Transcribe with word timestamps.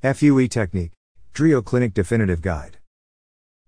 FUE 0.00 0.46
Technique, 0.46 0.92
Drio 1.34 1.60
Clinic 1.60 1.92
Definitive 1.92 2.40
Guide. 2.40 2.78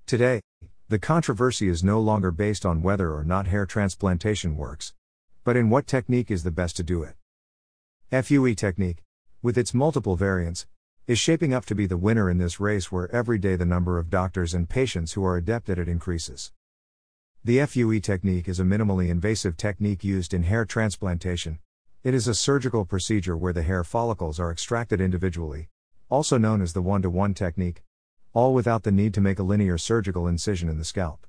Today, 0.06 0.40
the 0.88 1.00
controversy 1.00 1.68
is 1.68 1.82
no 1.82 1.98
longer 1.98 2.30
based 2.30 2.64
on 2.64 2.84
whether 2.84 3.12
or 3.12 3.24
not 3.24 3.48
hair 3.48 3.66
transplantation 3.66 4.56
works, 4.56 4.94
but 5.42 5.56
in 5.56 5.70
what 5.70 5.88
technique 5.88 6.30
is 6.30 6.44
the 6.44 6.52
best 6.52 6.76
to 6.76 6.84
do 6.84 7.02
it. 7.02 7.16
FUE 8.24 8.54
Technique, 8.54 9.02
with 9.42 9.58
its 9.58 9.74
multiple 9.74 10.14
variants, 10.14 10.68
is 11.08 11.18
shaping 11.18 11.52
up 11.52 11.66
to 11.66 11.74
be 11.74 11.86
the 11.86 11.96
winner 11.96 12.30
in 12.30 12.38
this 12.38 12.60
race 12.60 12.92
where 12.92 13.10
every 13.10 13.36
day 13.36 13.56
the 13.56 13.64
number 13.64 13.98
of 13.98 14.08
doctors 14.08 14.54
and 14.54 14.68
patients 14.68 15.14
who 15.14 15.24
are 15.24 15.36
adept 15.36 15.68
at 15.68 15.80
it 15.80 15.88
increases. 15.88 16.52
The 17.42 17.66
FUE 17.66 17.98
technique 17.98 18.46
is 18.46 18.60
a 18.60 18.64
minimally 18.64 19.08
invasive 19.08 19.56
technique 19.56 20.04
used 20.04 20.32
in 20.32 20.44
hair 20.44 20.64
transplantation. 20.64 21.58
It 22.04 22.14
is 22.14 22.28
a 22.28 22.36
surgical 22.36 22.84
procedure 22.84 23.36
where 23.36 23.52
the 23.52 23.64
hair 23.64 23.82
follicles 23.82 24.38
are 24.38 24.52
extracted 24.52 25.00
individually, 25.00 25.66
also 26.10 26.36
known 26.36 26.60
as 26.60 26.72
the 26.72 26.82
one 26.82 27.00
to 27.02 27.08
one 27.08 27.32
technique, 27.32 27.82
all 28.32 28.52
without 28.52 28.82
the 28.82 28.92
need 28.92 29.14
to 29.14 29.20
make 29.20 29.38
a 29.38 29.44
linear 29.44 29.78
surgical 29.78 30.26
incision 30.26 30.68
in 30.68 30.76
the 30.76 30.84
scalp. 30.84 31.26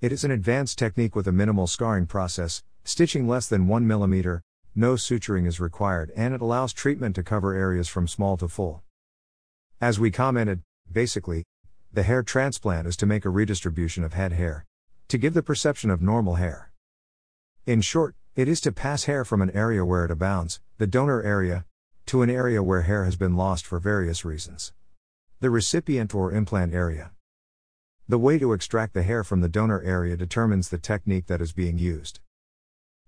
It 0.00 0.12
is 0.12 0.24
an 0.24 0.30
advanced 0.30 0.78
technique 0.78 1.14
with 1.14 1.26
a 1.26 1.32
minimal 1.32 1.66
scarring 1.66 2.06
process, 2.06 2.62
stitching 2.84 3.28
less 3.28 3.46
than 3.48 3.68
1 3.68 3.86
mm, 3.86 4.40
no 4.74 4.94
suturing 4.94 5.46
is 5.46 5.60
required, 5.60 6.12
and 6.16 6.32
it 6.32 6.40
allows 6.40 6.72
treatment 6.72 7.16
to 7.16 7.22
cover 7.22 7.52
areas 7.52 7.88
from 7.88 8.08
small 8.08 8.36
to 8.36 8.48
full. 8.48 8.82
As 9.80 9.98
we 9.98 10.10
commented, 10.10 10.62
basically, 10.90 11.44
the 11.92 12.04
hair 12.04 12.22
transplant 12.22 12.86
is 12.86 12.96
to 12.98 13.06
make 13.06 13.24
a 13.24 13.30
redistribution 13.30 14.04
of 14.04 14.12
head 14.12 14.32
hair, 14.32 14.64
to 15.08 15.18
give 15.18 15.34
the 15.34 15.42
perception 15.42 15.90
of 15.90 16.00
normal 16.00 16.36
hair. 16.36 16.70
In 17.66 17.80
short, 17.80 18.14
it 18.36 18.48
is 18.48 18.60
to 18.62 18.72
pass 18.72 19.04
hair 19.04 19.24
from 19.24 19.42
an 19.42 19.50
area 19.50 19.84
where 19.84 20.04
it 20.04 20.10
abounds, 20.10 20.60
the 20.78 20.86
donor 20.86 21.20
area, 21.22 21.64
to 22.06 22.22
an 22.22 22.30
area 22.30 22.62
where 22.62 22.82
hair 22.82 23.04
has 23.04 23.16
been 23.16 23.36
lost 23.36 23.66
for 23.66 23.78
various 23.78 24.24
reasons. 24.24 24.72
The 25.40 25.50
recipient 25.50 26.14
or 26.14 26.32
implant 26.32 26.74
area. 26.74 27.12
The 28.08 28.18
way 28.18 28.38
to 28.38 28.52
extract 28.52 28.92
the 28.92 29.04
hair 29.04 29.22
from 29.22 29.40
the 29.40 29.48
donor 29.48 29.80
area 29.82 30.16
determines 30.16 30.68
the 30.68 30.78
technique 30.78 31.26
that 31.26 31.40
is 31.40 31.52
being 31.52 31.78
used. 31.78 32.18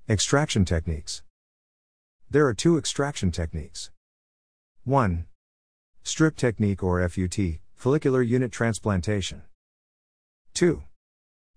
Extraction 0.08 0.64
techniques. 0.64 1.22
There 2.30 2.46
are 2.46 2.54
two 2.54 2.78
extraction 2.78 3.32
techniques. 3.32 3.90
1. 4.84 5.26
Strip 6.04 6.36
technique 6.36 6.82
or 6.82 7.08
FUT, 7.08 7.38
follicular 7.74 8.22
unit 8.22 8.52
transplantation. 8.52 9.42
2. 10.54 10.84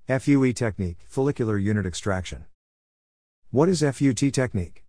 FUE 0.08 0.54
technique, 0.54 1.06
follicular 1.08 1.58
unit 1.58 1.86
extraction. 1.86 2.46
What 3.52 3.70
is 3.70 3.82
FUT 3.82 4.34
technique? 4.34 4.84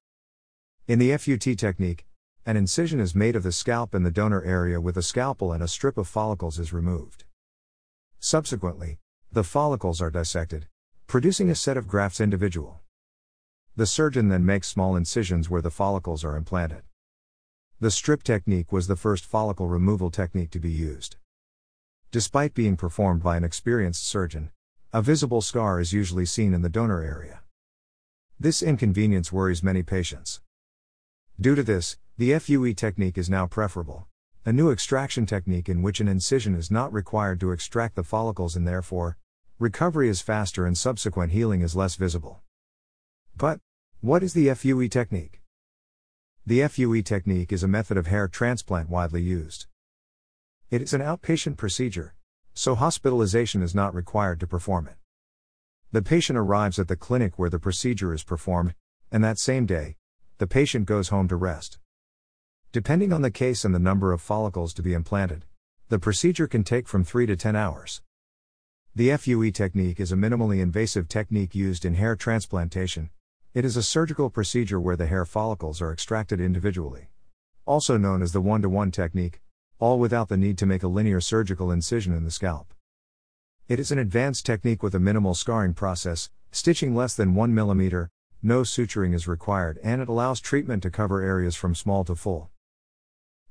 In 0.89 0.99
the 0.99 1.15
FUT 1.17 1.59
technique, 1.59 2.06
an 2.47 2.57
incision 2.57 3.01
is 3.01 3.13
made 3.13 3.35
of 3.35 3.43
the 3.43 3.51
scalp 3.51 3.93
in 3.93 4.05
the 4.05 4.11
donor 4.11 4.41
area 4.43 4.81
with 4.81 4.97
a 4.97 5.03
scalpel 5.03 5.51
and 5.53 5.65
a 5.65 5.69
strip 5.69 5.99
of 5.99 6.07
follicles 6.07 6.61
is 6.61 6.73
removed. 6.73 7.25
Subsequently, 8.21 8.99
the 9.33 9.43
follicles 9.43 10.01
are 10.01 10.13
dissected, 10.13 10.69
producing 11.09 11.51
a 11.51 11.57
set 11.57 11.77
of 11.77 11.89
grafts 11.89 12.21
individual. 12.21 12.83
The 13.75 13.85
surgeon 13.85 14.29
then 14.29 14.47
makes 14.47 14.69
small 14.69 14.95
incisions 14.95 15.51
where 15.51 15.61
the 15.61 15.73
follicles 15.73 16.25
are 16.25 16.37
implanted. 16.37 16.83
The 17.81 17.91
strip 17.91 18.23
technique 18.23 18.71
was 18.71 18.87
the 18.87 18.95
first 18.95 19.27
follicle 19.27 19.67
removal 19.67 20.13
technique 20.13 20.53
to 20.53 20.61
be 20.61 20.71
used. 20.71 21.17
Despite 22.13 22.55
being 22.55 22.77
performed 22.77 23.25
by 23.25 23.37
an 23.37 23.45
experienced 23.45 24.07
surgeon, 24.07 24.53
a 24.93 25.03
visible 25.03 25.43
scar 25.43 25.81
is 25.81 25.93
usually 25.93 26.25
seen 26.25 26.55
in 26.55 26.63
the 26.63 26.69
donor 26.69 27.03
area. 27.03 27.41
This 28.39 28.63
inconvenience 28.63 29.33
worries 29.33 29.65
many 29.65 29.83
patients. 29.83 30.41
Due 31.39 31.57
to 31.57 31.65
this, 31.65 31.99
the 32.19 32.39
FUE 32.39 32.73
technique 32.73 33.19
is 33.19 33.29
now 33.29 33.47
preferable, 33.47 34.07
a 34.47 34.53
new 34.53 34.71
extraction 34.71 35.27
technique 35.27 35.69
in 35.69 35.83
which 35.83 36.01
an 36.01 36.09
incision 36.09 36.55
is 36.55 36.71
not 36.71 36.91
required 36.91 37.39
to 37.39 37.53
extract 37.53 37.95
the 37.95 38.03
follicles 38.03 38.57
and 38.57 38.67
therefore, 38.67 39.19
recovery 39.59 40.09
is 40.09 40.23
faster 40.23 40.65
and 40.65 40.79
subsequent 40.79 41.33
healing 41.33 41.61
is 41.61 41.77
less 41.77 41.95
visible. 41.97 42.41
But, 43.37 43.61
what 44.01 44.23
is 44.23 44.33
the 44.33 44.55
FUE 44.55 44.89
technique? 44.89 45.43
The 46.47 46.67
FUE 46.69 47.03
technique 47.03 47.53
is 47.53 47.63
a 47.63 47.69
method 47.69 47.99
of 47.99 48.07
hair 48.07 48.29
transplant 48.29 48.89
widely 48.89 49.21
used. 49.21 49.67
It 50.71 50.81
is 50.81 50.95
an 50.95 51.03
outpatient 51.03 51.59
procedure, 51.59 52.15
so 52.55 52.77
hospitalization 52.77 53.61
is 53.61 53.75
not 53.75 53.95
required 53.95 54.41
to 54.41 54.47
perform 54.47 54.87
it. 54.87 54.97
The 55.93 56.01
patient 56.01 56.39
arrives 56.39 56.79
at 56.79 56.89
the 56.89 56.97
clinic 56.97 57.39
where 57.39 57.51
the 57.51 57.59
procedure 57.59 58.15
is 58.15 58.25
performed, 58.25 58.75
and 59.13 59.23
that 59.23 59.39
same 59.39 59.67
day, 59.67 59.97
the 60.39 60.47
patient 60.47 60.87
goes 60.87 61.09
home 61.09 61.29
to 61.29 61.37
rest. 61.37 61.79
Depending 62.77 63.11
on 63.11 63.23
the 63.23 63.31
case 63.31 63.65
and 63.65 63.75
the 63.75 63.79
number 63.79 64.13
of 64.13 64.21
follicles 64.21 64.75
to 64.75 64.83
be 64.83 64.93
implanted, 64.93 65.47
the 65.89 65.99
procedure 65.99 66.47
can 66.47 66.63
take 66.63 66.87
from 66.87 67.05
3 67.05 67.25
to 67.25 67.35
10 67.35 67.57
hours. 67.57 68.03
The 68.95 69.17
FUE 69.17 69.51
technique 69.51 69.99
is 69.99 70.13
a 70.13 70.15
minimally 70.15 70.61
invasive 70.61 71.09
technique 71.09 71.55
used 71.55 71.87
in 71.87 71.95
hair 71.95 72.15
transplantation, 72.17 73.09
it 73.55 73.65
is 73.65 73.79
a 73.79 73.83
surgical 73.83 74.29
procedure 74.29 74.79
where 74.79 74.95
the 74.95 75.07
hair 75.07 75.25
follicles 75.25 75.81
are 75.81 75.91
extracted 75.91 76.39
individually. 76.39 77.09
Also 77.65 77.97
known 77.97 78.21
as 78.21 78.33
the 78.33 78.43
one 78.43 78.61
to 78.61 78.69
one 78.69 78.91
technique, 78.91 79.41
all 79.79 79.99
without 79.99 80.29
the 80.29 80.37
need 80.37 80.59
to 80.59 80.67
make 80.67 80.83
a 80.83 80.89
linear 80.89 81.23
surgical 81.23 81.71
incision 81.71 82.13
in 82.13 82.25
the 82.25 82.31
scalp. 82.31 82.75
It 83.69 83.81
is 83.81 83.91
an 83.91 83.99
advanced 83.99 84.45
technique 84.45 84.83
with 84.83 84.95
a 84.95 85.01
minimal 85.01 85.33
scarring 85.33 85.73
process, 85.73 86.29
stitching 86.51 86.95
less 86.95 87.17
than 87.17 87.35
1 87.35 87.55
mm, 87.55 88.09
no 88.43 88.61
suturing 88.61 89.15
is 89.15 89.27
required, 89.27 89.79
and 89.83 90.03
it 90.03 90.11
allows 90.11 90.43
treatment 90.43 90.83
to 90.83 90.91
cover 90.91 91.23
areas 91.23 91.57
from 91.57 91.75
small 91.75 92.05
to 92.05 92.15
full. 92.15 92.51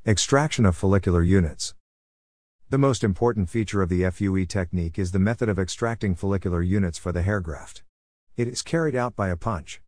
Extraction 0.08 0.68
of 0.68 0.78
follicular 0.78 1.24
units. 1.24 1.74
The 2.70 2.78
most 2.78 3.04
important 3.04 3.50
feature 3.50 3.82
of 3.82 3.90
the 3.90 4.08
FUE 4.12 4.46
technique 4.46 5.00
is 5.00 5.12
the 5.12 5.18
method 5.18 5.50
of 5.50 5.58
extracting 5.58 6.14
follicular 6.14 6.62
units 6.62 7.00
for 7.00 7.12
the 7.12 7.24
hair 7.24 7.40
graft. 7.40 7.82
It 8.38 8.48
is 8.48 8.62
carried 8.62 8.96
out 8.96 9.16
by 9.16 9.30
a 9.30 9.36
punch. 9.36 9.82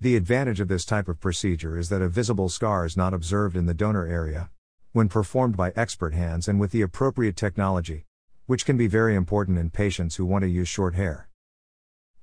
The 0.00 0.16
advantage 0.16 0.58
of 0.58 0.66
this 0.66 0.84
type 0.84 1.06
of 1.06 1.20
procedure 1.20 1.78
is 1.78 1.90
that 1.90 2.02
a 2.02 2.08
visible 2.08 2.48
scar 2.48 2.84
is 2.84 2.96
not 2.96 3.14
observed 3.14 3.56
in 3.56 3.66
the 3.66 3.72
donor 3.72 4.04
area, 4.04 4.50
when 4.90 5.08
performed 5.08 5.56
by 5.56 5.72
expert 5.76 6.12
hands 6.12 6.48
and 6.48 6.58
with 6.58 6.72
the 6.72 6.82
appropriate 6.82 7.36
technology, 7.36 8.06
which 8.46 8.66
can 8.66 8.76
be 8.76 8.88
very 8.88 9.14
important 9.14 9.58
in 9.58 9.70
patients 9.70 10.16
who 10.16 10.26
want 10.26 10.42
to 10.42 10.50
use 10.50 10.66
short 10.66 10.96
hair. 10.96 11.28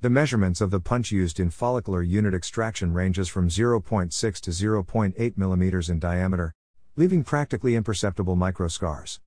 The 0.02 0.10
measurements 0.10 0.60
of 0.60 0.72
the 0.72 0.82
punch 0.82 1.14
used 1.14 1.40
in 1.40 1.52
follicular 1.52 2.04
unit 2.04 2.34
extraction 2.34 2.92
ranges 2.92 3.30
from 3.30 3.48
0.6 3.48 4.12
to 4.42 4.52
0.8 4.52 5.36
mm 5.38 5.90
in 5.90 6.00
diameter, 6.00 6.54
leaving 7.00 7.24
practically 7.24 7.76
imperceptible 7.76 8.36
micro 8.36 8.68
scars. 8.68 9.20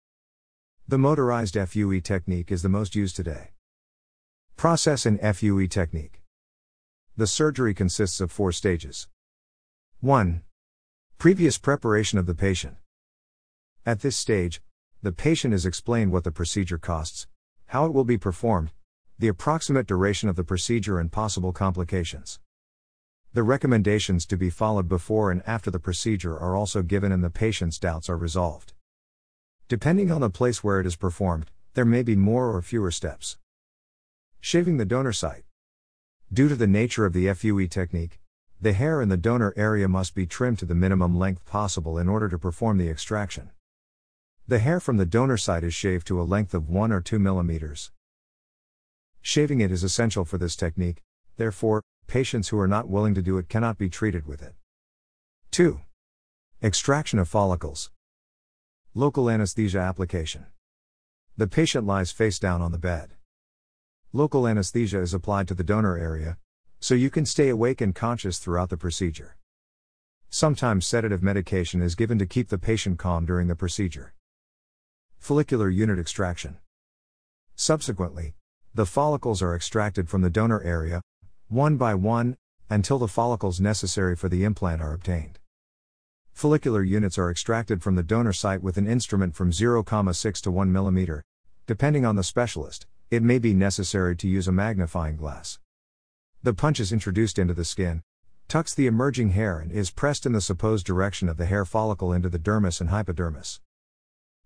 The 0.88 0.98
motorized 0.98 1.56
FUE 1.56 2.00
technique 2.00 2.50
is 2.50 2.62
the 2.62 2.69
most 2.69 2.97
used 2.97 3.14
today. 3.14 3.53
Process 4.56 5.06
in 5.06 5.19
FUE 5.19 5.69
technique. 5.69 6.20
The 7.16 7.28
surgery 7.28 7.72
consists 7.72 8.20
of 8.20 8.32
four 8.32 8.50
stages. 8.50 9.06
1. 10.00 10.42
Previous 11.16 11.58
preparation 11.58 12.19
of 12.19 12.26
the 12.26 12.34
patient. 12.34 12.75
At 13.87 14.00
this 14.00 14.16
stage, 14.16 14.60
the 15.00 15.12
patient 15.12 15.54
is 15.54 15.64
explained 15.64 16.10
what 16.10 16.25
the 16.25 16.32
procedure 16.32 16.78
costs, 16.78 17.28
how 17.66 17.87
it 17.87 17.94
will 17.94 18.04
be 18.04 18.19
performed, 18.19 18.72
the 19.16 19.28
approximate 19.28 19.87
duration 19.87 20.28
of 20.28 20.34
the 20.34 20.42
procedure, 20.42 20.98
and 20.98 21.12
possible 21.12 21.52
complications. 21.52 22.41
The 23.32 23.44
recommendations 23.44 24.26
to 24.26 24.36
be 24.36 24.50
followed 24.50 24.88
before 24.88 25.30
and 25.30 25.41
after 25.46 25.70
the 25.70 25.78
procedure 25.78 26.36
are 26.36 26.56
also 26.56 26.82
given, 26.82 27.12
and 27.12 27.22
the 27.22 27.30
patient's 27.30 27.78
doubts 27.78 28.08
are 28.08 28.16
resolved. 28.16 28.72
Depending 29.68 30.10
on 30.10 30.20
the 30.20 30.28
place 30.28 30.64
where 30.64 30.80
it 30.80 30.86
is 30.86 30.96
performed, 30.96 31.48
there 31.74 31.84
may 31.84 32.02
be 32.02 32.16
more 32.16 32.52
or 32.52 32.60
fewer 32.60 32.90
steps. 32.90 33.38
Shaving 34.40 34.78
the 34.78 34.84
donor 34.84 35.12
site. 35.12 35.44
Due 36.32 36.48
to 36.48 36.56
the 36.56 36.66
nature 36.66 37.06
of 37.06 37.12
the 37.12 37.32
FUE 37.32 37.69
technique, 37.69 38.19
the 38.60 38.72
hair 38.72 39.00
in 39.00 39.08
the 39.08 39.16
donor 39.16 39.54
area 39.56 39.86
must 39.86 40.16
be 40.16 40.26
trimmed 40.26 40.58
to 40.58 40.66
the 40.66 40.74
minimum 40.74 41.16
length 41.16 41.46
possible 41.46 41.98
in 41.98 42.08
order 42.08 42.28
to 42.28 42.36
perform 42.36 42.78
the 42.78 42.90
extraction. 42.90 43.50
The 44.48 44.58
hair 44.58 44.81
from 44.81 44.96
the 44.96 45.06
donor 45.06 45.37
site 45.37 45.62
is 45.62 45.72
shaved 45.72 46.08
to 46.08 46.20
a 46.20 46.25
length 46.25 46.52
of 46.52 46.69
1 46.69 46.90
or 46.90 47.00
2 47.00 47.20
millimeters. 47.20 47.93
Shaving 49.22 49.60
it 49.60 49.70
is 49.70 49.84
essential 49.84 50.25
for 50.25 50.37
this 50.37 50.56
technique, 50.56 51.05
therefore, 51.37 51.82
patients 52.10 52.48
who 52.48 52.58
are 52.58 52.66
not 52.66 52.88
willing 52.88 53.14
to 53.14 53.22
do 53.22 53.38
it 53.38 53.48
cannot 53.48 53.78
be 53.78 53.88
treated 53.88 54.26
with 54.26 54.42
it. 54.42 54.54
2. 55.52 55.80
Extraction 56.60 57.20
of 57.20 57.28
follicles. 57.28 57.92
Local 58.94 59.30
anesthesia 59.30 59.78
application. 59.78 60.46
The 61.36 61.46
patient 61.46 61.86
lies 61.86 62.10
face 62.10 62.40
down 62.40 62.62
on 62.62 62.72
the 62.72 62.78
bed. 62.78 63.12
Local 64.12 64.48
anesthesia 64.48 65.00
is 65.00 65.14
applied 65.14 65.46
to 65.46 65.54
the 65.54 65.62
donor 65.62 65.96
area, 65.96 66.36
so 66.80 66.96
you 66.96 67.10
can 67.10 67.24
stay 67.24 67.48
awake 67.48 67.80
and 67.80 67.94
conscious 67.94 68.40
throughout 68.40 68.70
the 68.70 68.76
procedure. 68.76 69.36
Sometimes 70.30 70.88
sedative 70.88 71.22
medication 71.22 71.80
is 71.80 71.94
given 71.94 72.18
to 72.18 72.26
keep 72.26 72.48
the 72.48 72.58
patient 72.58 72.98
calm 72.98 73.24
during 73.24 73.46
the 73.46 73.54
procedure. 73.54 74.14
Follicular 75.16 75.70
unit 75.70 76.00
extraction. 76.00 76.56
Subsequently, 77.54 78.34
the 78.74 78.84
follicles 78.84 79.40
are 79.42 79.54
extracted 79.54 80.08
from 80.08 80.22
the 80.22 80.30
donor 80.30 80.60
area, 80.64 81.02
one 81.50 81.76
by 81.76 81.93
one, 81.94 82.37
until 82.70 82.97
the 82.97 83.08
follicles 83.08 83.61
necessary 83.61 84.14
for 84.14 84.29
the 84.29 84.44
implant 84.44 84.81
are 84.81 84.94
obtained. 84.94 85.41
Follicular 86.32 86.85
units 86.85 87.19
are 87.19 87.29
extracted 87.29 87.82
from 87.82 87.97
the 87.97 88.05
donor 88.05 88.32
site 88.32 88.62
with 88.62 88.76
an 88.76 88.87
instrument 88.87 89.35
from 89.35 89.50
0,6 89.50 90.41
to 90.41 90.50
1 90.50 90.73
mm. 90.73 91.23
Depending 91.67 92.06
on 92.06 92.14
the 92.14 92.23
specialist, 92.23 92.87
it 93.11 93.25
may 93.25 93.41
be 93.41 93.52
necessary 93.52 94.14
to 94.14 94.29
use 94.29 94.47
a 94.47 94.52
magnifying 94.52 95.17
glass. 95.17 95.58
The 96.44 96.55
punch 96.55 96.79
is 96.79 96.93
introduced 96.93 97.37
into 97.37 97.53
the 97.53 97.64
skin, 97.64 98.03
tucks 98.46 98.73
the 98.73 98.87
emerging 98.87 99.31
hair, 99.31 99.58
and 99.58 99.73
is 99.73 99.91
pressed 99.91 100.26
in 100.26 100.32
the 100.32 100.41
supposed 100.41 100.87
direction 100.87 101.29
of 101.29 101.37
the 101.37 101.46
hair 101.46 101.64
follicle 101.64 102.12
into 102.12 102.29
the 102.29 102.38
dermis 102.38 102.81
and 102.81 102.91
hypodermis. 102.91 103.61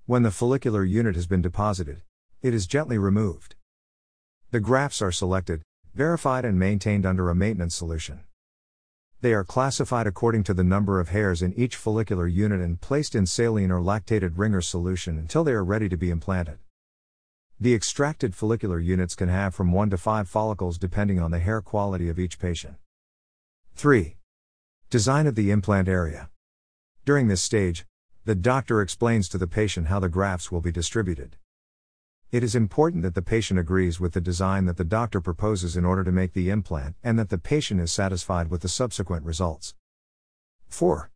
When 0.06 0.22
the 0.22 0.30
follicular 0.30 0.84
unit 0.84 1.16
has 1.16 1.26
been 1.26 1.42
deposited, 1.42 2.00
it 2.40 2.54
is 2.54 2.66
gently 2.66 2.96
removed. 2.96 3.56
The 4.52 4.60
grafts 4.60 5.02
are 5.02 5.12
selected, 5.12 5.62
verified, 5.94 6.44
and 6.44 6.58
maintained 6.58 7.06
under 7.06 7.30
a 7.30 7.34
maintenance 7.34 7.74
solution. 7.74 8.20
They 9.20 9.32
are 9.32 9.44
classified 9.44 10.06
according 10.06 10.42
to 10.44 10.54
the 10.54 10.64
number 10.64 11.00
of 11.00 11.08
hairs 11.08 11.40
in 11.40 11.54
each 11.54 11.76
follicular 11.76 12.26
unit 12.26 12.60
and 12.60 12.80
placed 12.80 13.14
in 13.14 13.24
saline 13.24 13.70
or 13.70 13.80
lactated 13.80 14.32
Ringer's 14.36 14.66
solution 14.66 15.16
until 15.16 15.44
they 15.44 15.52
are 15.52 15.64
ready 15.64 15.88
to 15.88 15.96
be 15.96 16.10
implanted. 16.10 16.58
The 17.58 17.74
extracted 17.74 18.34
follicular 18.34 18.80
units 18.80 19.14
can 19.14 19.28
have 19.28 19.54
from 19.54 19.72
1 19.72 19.90
to 19.90 19.96
5 19.96 20.28
follicles 20.28 20.76
depending 20.76 21.20
on 21.20 21.30
the 21.30 21.38
hair 21.38 21.62
quality 21.62 22.08
of 22.08 22.18
each 22.18 22.38
patient. 22.38 22.74
3. 23.76 24.16
Design 24.90 25.26
of 25.26 25.36
the 25.36 25.50
implant 25.50 25.88
area. 25.88 26.28
During 27.04 27.28
this 27.28 27.42
stage, 27.42 27.86
the 28.24 28.34
doctor 28.34 28.80
explains 28.80 29.28
to 29.28 29.38
the 29.38 29.46
patient 29.46 29.86
how 29.86 30.00
the 30.00 30.08
grafts 30.08 30.52
will 30.52 30.60
be 30.60 30.72
distributed. 30.72 31.36
It 32.34 32.42
is 32.42 32.56
important 32.56 33.04
that 33.04 33.14
the 33.14 33.22
patient 33.22 33.60
agrees 33.60 34.00
with 34.00 34.12
the 34.12 34.20
design 34.20 34.64
that 34.64 34.76
the 34.76 34.82
doctor 34.82 35.20
proposes 35.20 35.76
in 35.76 35.84
order 35.84 36.02
to 36.02 36.10
make 36.10 36.32
the 36.32 36.50
implant 36.50 36.96
and 37.00 37.16
that 37.16 37.28
the 37.28 37.38
patient 37.38 37.80
is 37.80 37.92
satisfied 37.92 38.50
with 38.50 38.62
the 38.62 38.68
subsequent 38.68 39.24
results. 39.24 39.72
4. 40.66 41.12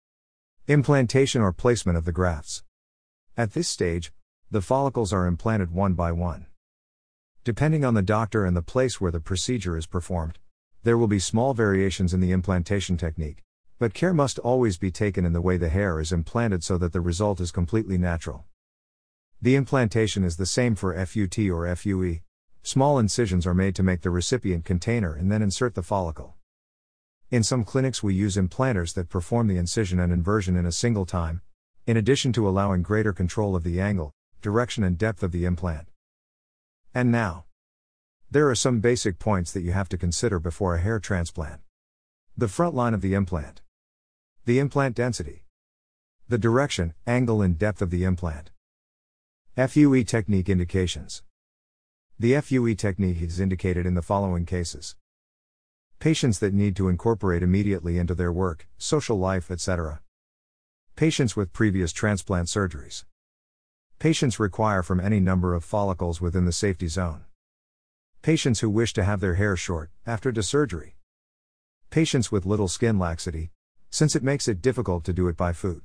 Implantation 0.69 1.43
or 1.43 1.53
placement 1.53 1.99
of 1.99 2.05
the 2.05 2.13
grafts. 2.13 2.63
At 3.37 3.53
this 3.53 3.69
stage, 3.69 4.13
the 4.49 4.63
follicles 4.63 5.13
are 5.13 5.27
implanted 5.27 5.73
one 5.73 5.95
by 5.95 6.13
one. 6.13 6.47
Depending 7.43 7.85
on 7.85 7.95
the 7.95 8.01
doctor 8.01 8.45
and 8.45 8.57
the 8.57 8.63
place 8.63 9.01
where 9.01 9.11
the 9.11 9.19
procedure 9.19 9.77
is 9.77 9.87
performed, 9.87 10.39
there 10.85 10.97
will 10.97 11.09
be 11.09 11.19
small 11.19 11.53
variations 11.53 12.15
in 12.15 12.21
the 12.21 12.31
implantation 12.31 12.97
technique, 12.97 13.43
but 13.81 13.93
care 13.93 14.15
must 14.15 14.39
always 14.39 14.79
be 14.79 14.93
taken 14.93 15.25
in 15.25 15.33
the 15.33 15.41
way 15.41 15.57
the 15.57 15.69
hair 15.69 15.99
is 15.99 16.13
implanted 16.13 16.63
so 16.63 16.79
that 16.79 16.93
the 16.93 17.01
result 17.01 17.41
is 17.41 17.51
completely 17.51 17.99
natural. 17.99 18.45
The 19.41 19.55
implantation 19.55 20.25
is 20.25 20.37
the 20.37 20.47
same 20.47 20.75
for 20.75 20.93
FUT 20.95 21.39
or 21.49 21.73
FUE. 21.77 22.23
Small 22.65 22.99
incisions 22.99 23.47
are 23.47 23.55
made 23.55 23.77
to 23.77 23.85
make 23.85 24.01
the 24.01 24.11
recipient 24.11 24.65
container 24.65 25.15
and 25.15 25.31
then 25.31 25.43
insert 25.43 25.77
the 25.77 25.83
follicle. 25.83 26.35
In 27.31 27.45
some 27.45 27.63
clinics, 27.63 28.03
we 28.03 28.15
use 28.15 28.37
implanters 28.37 28.95
that 28.95 29.09
perform 29.09 29.47
the 29.47 29.57
incision 29.57 30.01
and 30.01 30.13
inversion 30.13 30.57
in 30.57 30.67
a 30.67 30.73
single 30.73 31.07
time, 31.07 31.43
in 31.87 31.97
addition 31.97 32.33
to 32.33 32.49
allowing 32.49 32.83
greater 32.83 33.13
control 33.13 33.55
of 33.55 33.63
the 33.63 33.81
angle, 33.81 34.13
direction, 34.43 34.83
and 34.83 34.99
depth 34.99 35.23
of 35.23 35.31
the 35.31 35.45
implant. 35.45 35.87
And 36.93 37.13
now, 37.13 37.45
there 38.33 38.51
are 38.51 38.57
some 38.57 38.81
basic 38.81 39.21
points 39.21 39.53
that 39.53 39.63
you 39.63 39.71
have 39.71 39.89
to 39.91 39.97
consider 39.97 40.41
before 40.41 40.75
a 40.75 40.81
hair 40.81 40.99
transplant. 40.99 41.61
The 42.37 42.49
front 42.49 42.75
line 42.75 42.93
of 42.93 43.03
the 43.03 43.15
implant, 43.15 43.63
the 44.47 44.59
implant 44.59 44.97
density, 44.97 45.45
the 46.27 46.39
direction, 46.39 46.95
angle, 47.07 47.41
and 47.41 47.57
depth 47.57 47.81
of 47.81 47.91
the 47.91 48.03
implant. 48.03 48.51
FUE 49.67 50.05
technique 50.05 50.49
indications. 50.49 51.25
The 52.17 52.41
FUE 52.41 52.77
technique 52.77 53.21
is 53.21 53.41
indicated 53.41 53.87
in 53.87 53.95
the 53.95 54.03
following 54.03 54.47
cases 54.47 54.95
patients 55.99 56.39
that 56.39 56.55
need 56.55 56.77
to 56.77 56.89
incorporate 56.89 57.43
immediately 57.43 57.99
into 57.99 58.15
their 58.15 58.31
work, 58.31 58.69
social 58.79 59.19
life, 59.19 59.51
etc. 59.51 60.01
Patients 60.95 61.35
with 61.35 61.53
previous 61.53 61.93
transplant 61.93 62.47
surgeries. 62.47 63.05
Patients 63.99 64.39
require 64.39 64.85
from 64.85 65.01
any 65.01 65.19
number 65.19 65.55
of 65.55 65.65
follicles 65.65 66.21
within 66.21 66.45
the 66.45 66.53
safety 66.53 66.87
zone. 66.87 67.25
Patients 68.23 68.61
who 68.61 68.71
wish 68.71 68.93
to 68.93 69.03
have 69.03 69.19
their 69.19 69.35
hair 69.35 69.57
short 69.57 69.91
after 70.07 70.31
the 70.31 70.45
surgery. 70.45 70.95
Patients 71.91 72.31
with 72.31 72.47
little 72.47 72.69
skin 72.69 72.97
laxity, 72.97 73.51
since 73.91 74.15
it 74.15 74.23
makes 74.23 74.47
it 74.47 74.63
difficult 74.63 75.03
to 75.03 75.13
do 75.13 75.27
it 75.27 75.37
by 75.37 75.53
foot. 75.53 75.83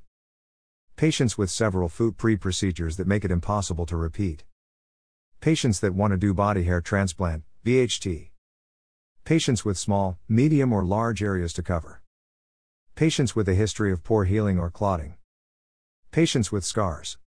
Patients 0.95 1.39
with 1.39 1.49
several 1.49 1.89
FUT 1.89 2.17
pre 2.17 2.37
procedures 2.37 2.97
that 2.97 3.07
make 3.07 3.25
it 3.25 3.31
impossible 3.31 3.87
to 3.87 3.97
repeat. 3.97 4.43
Patients 5.41 5.79
that 5.79 5.95
want 5.95 6.11
to 6.11 6.17
do 6.17 6.35
body 6.35 6.63
hair 6.63 6.81
transplant, 6.81 7.43
BHT. 7.65 8.29
Patients 9.25 9.65
with 9.65 9.77
small, 9.77 10.19
medium, 10.29 10.71
or 10.71 10.85
large 10.85 11.23
areas 11.23 11.51
to 11.53 11.63
cover. 11.63 12.01
Patients 12.93 13.35
with 13.35 13.49
a 13.49 13.55
history 13.55 13.91
of 13.91 14.03
poor 14.03 14.25
healing 14.25 14.59
or 14.59 14.69
clotting. 14.69 15.15
Patients 16.11 16.51
with 16.51 16.63
scars. 16.63 17.17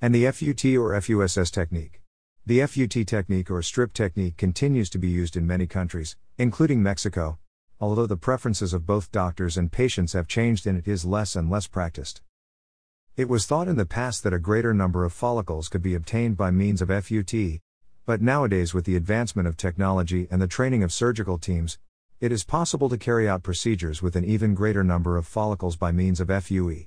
And 0.00 0.14
the 0.14 0.24
FUT 0.30 0.64
or 0.76 0.98
FUSS 0.98 1.50
technique. 1.50 2.00
The 2.46 2.66
FUT 2.66 3.06
technique 3.06 3.50
or 3.50 3.60
strip 3.60 3.92
technique 3.92 4.38
continues 4.38 4.88
to 4.90 4.98
be 4.98 5.08
used 5.08 5.36
in 5.36 5.46
many 5.46 5.66
countries, 5.66 6.16
including 6.38 6.82
Mexico, 6.82 7.38
although 7.78 8.06
the 8.06 8.16
preferences 8.16 8.72
of 8.72 8.86
both 8.86 9.12
doctors 9.12 9.58
and 9.58 9.70
patients 9.70 10.14
have 10.14 10.26
changed 10.26 10.66
and 10.66 10.78
it 10.78 10.88
is 10.88 11.04
less 11.04 11.36
and 11.36 11.50
less 11.50 11.66
practiced. 11.66 12.22
It 13.20 13.28
was 13.28 13.44
thought 13.44 13.68
in 13.68 13.76
the 13.76 13.84
past 13.84 14.22
that 14.22 14.32
a 14.32 14.38
greater 14.38 14.72
number 14.72 15.04
of 15.04 15.12
follicles 15.12 15.68
could 15.68 15.82
be 15.82 15.94
obtained 15.94 16.38
by 16.38 16.50
means 16.50 16.80
of 16.80 16.88
FUT, 16.88 17.60
but 18.06 18.22
nowadays, 18.22 18.72
with 18.72 18.86
the 18.86 18.96
advancement 18.96 19.46
of 19.46 19.58
technology 19.58 20.26
and 20.30 20.40
the 20.40 20.46
training 20.46 20.82
of 20.82 20.90
surgical 20.90 21.36
teams, 21.36 21.78
it 22.18 22.32
is 22.32 22.44
possible 22.44 22.88
to 22.88 22.96
carry 22.96 23.28
out 23.28 23.42
procedures 23.42 24.00
with 24.00 24.16
an 24.16 24.24
even 24.24 24.54
greater 24.54 24.82
number 24.82 25.18
of 25.18 25.26
follicles 25.26 25.76
by 25.76 25.92
means 25.92 26.18
of 26.18 26.30
FUE. 26.30 26.86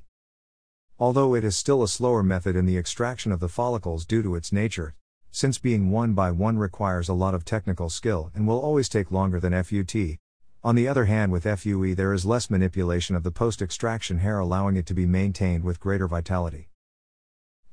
Although 0.98 1.36
it 1.36 1.44
is 1.44 1.56
still 1.56 1.84
a 1.84 1.88
slower 1.88 2.24
method 2.24 2.56
in 2.56 2.66
the 2.66 2.80
extraction 2.80 3.32
of 3.32 3.40
the 3.40 3.48
follicles 3.48 4.04
due 4.04 4.24
to 4.24 4.34
its 4.34 4.52
nature, 4.52 4.96
since 5.30 5.60
being 5.60 5.92
one 5.92 6.14
by 6.14 6.32
one 6.32 6.58
requires 6.58 7.10
a 7.10 7.14
lot 7.14 7.36
of 7.36 7.46
technical 7.46 7.92
skill 7.92 8.32
and 8.34 8.48
will 8.48 8.60
always 8.60 8.90
take 8.90 9.12
longer 9.12 9.40
than 9.40 9.54
FUT, 9.64 10.18
on 10.66 10.76
the 10.76 10.88
other 10.88 11.06
hand, 11.06 11.32
with 11.32 11.44
FUE, 11.44 11.94
there 11.94 12.14
is 12.14 12.26
less 12.26 12.50
manipulation 12.50 13.18
of 13.18 13.24
the 13.24 13.32
post 13.32 13.62
extraction 13.62 14.20
hair, 14.20 14.40
allowing 14.40 14.78
it 14.78 14.86
to 14.86 14.94
be 14.94 15.06
maintained 15.06 15.66
with 15.66 15.80
greater 15.80 16.08
vitality. 16.08 16.70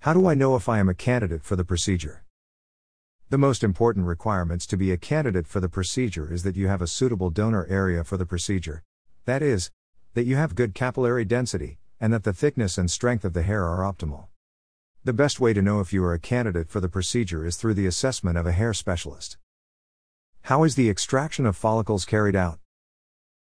How 0.01 0.13
do 0.13 0.27
I 0.27 0.35
know 0.35 0.57
if 0.57 0.69
I 0.69 0.79
am 0.81 0.89
a 0.89 0.95
candidate 0.95 1.45
for 1.45 1.55
the 1.55 1.65
procedure? 1.65 2.25
The 3.29 3.39
most 3.39 3.63
important 3.63 4.07
requirements 4.07 4.67
to 4.67 4.77
be 4.77 4.91
a 4.91 4.97
candidate 4.97 5.47
for 5.47 5.61
the 5.61 5.69
procedure 5.69 6.33
is 6.33 6.43
that 6.43 6.57
you 6.57 6.67
have 6.67 6.83
a 6.83 6.89
suitable 6.89 7.31
donor 7.31 7.65
area 7.71 8.03
for 8.03 8.17
the 8.17 8.27
procedure. 8.27 8.83
That 9.25 9.41
is, 9.41 9.71
that 10.15 10.25
you 10.27 10.35
have 10.37 10.57
good 10.57 10.75
capillary 10.75 11.25
density, 11.25 11.79
and 12.01 12.13
that 12.13 12.25
the 12.25 12.33
thickness 12.33 12.77
and 12.77 12.91
strength 12.91 13.25
of 13.25 13.35
the 13.35 13.43
hair 13.43 13.65
are 13.65 13.83
optimal. 13.83 14.27
The 15.05 15.13
best 15.13 15.39
way 15.39 15.53
to 15.53 15.63
know 15.63 15.81
if 15.81 15.93
you 15.93 16.03
are 16.05 16.15
a 16.15 16.19
candidate 16.19 16.69
for 16.69 16.81
the 16.81 16.89
procedure 16.89 17.47
is 17.47 17.57
through 17.57 17.75
the 17.75 17.87
assessment 17.87 18.37
of 18.37 18.47
a 18.47 18.53
hair 18.53 18.75
specialist. 18.75 19.39
How 20.43 20.65
is 20.65 20.75
the 20.75 20.91
extraction 20.91 21.47
of 21.47 21.57
follicles 21.57 22.05
carried 22.05 22.35
out? 22.35 22.60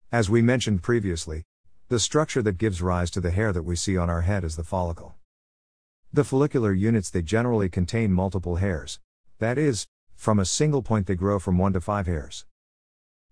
As 0.09 0.29
we 0.29 0.41
mentioned 0.41 0.83
previously, 0.83 1.43
the 1.89 1.99
structure 1.99 2.41
that 2.41 2.57
gives 2.57 2.81
rise 2.81 3.11
to 3.11 3.19
the 3.19 3.31
hair 3.31 3.51
that 3.51 3.63
we 3.63 3.75
see 3.75 3.97
on 3.97 4.09
our 4.09 4.21
head 4.21 4.45
is 4.45 4.55
the 4.55 4.63
follicle. 4.63 5.15
The 6.13 6.23
follicular 6.23 6.71
units 6.71 7.09
they 7.09 7.21
generally 7.21 7.67
contain 7.67 8.13
multiple 8.13 8.55
hairs, 8.55 9.01
that 9.39 9.57
is, 9.57 9.85
from 10.15 10.39
a 10.39 10.45
single 10.45 10.81
point 10.81 11.07
they 11.07 11.15
grow 11.15 11.39
from 11.39 11.57
1 11.57 11.73
to 11.73 11.81
5 11.81 12.07
hairs. 12.07 12.45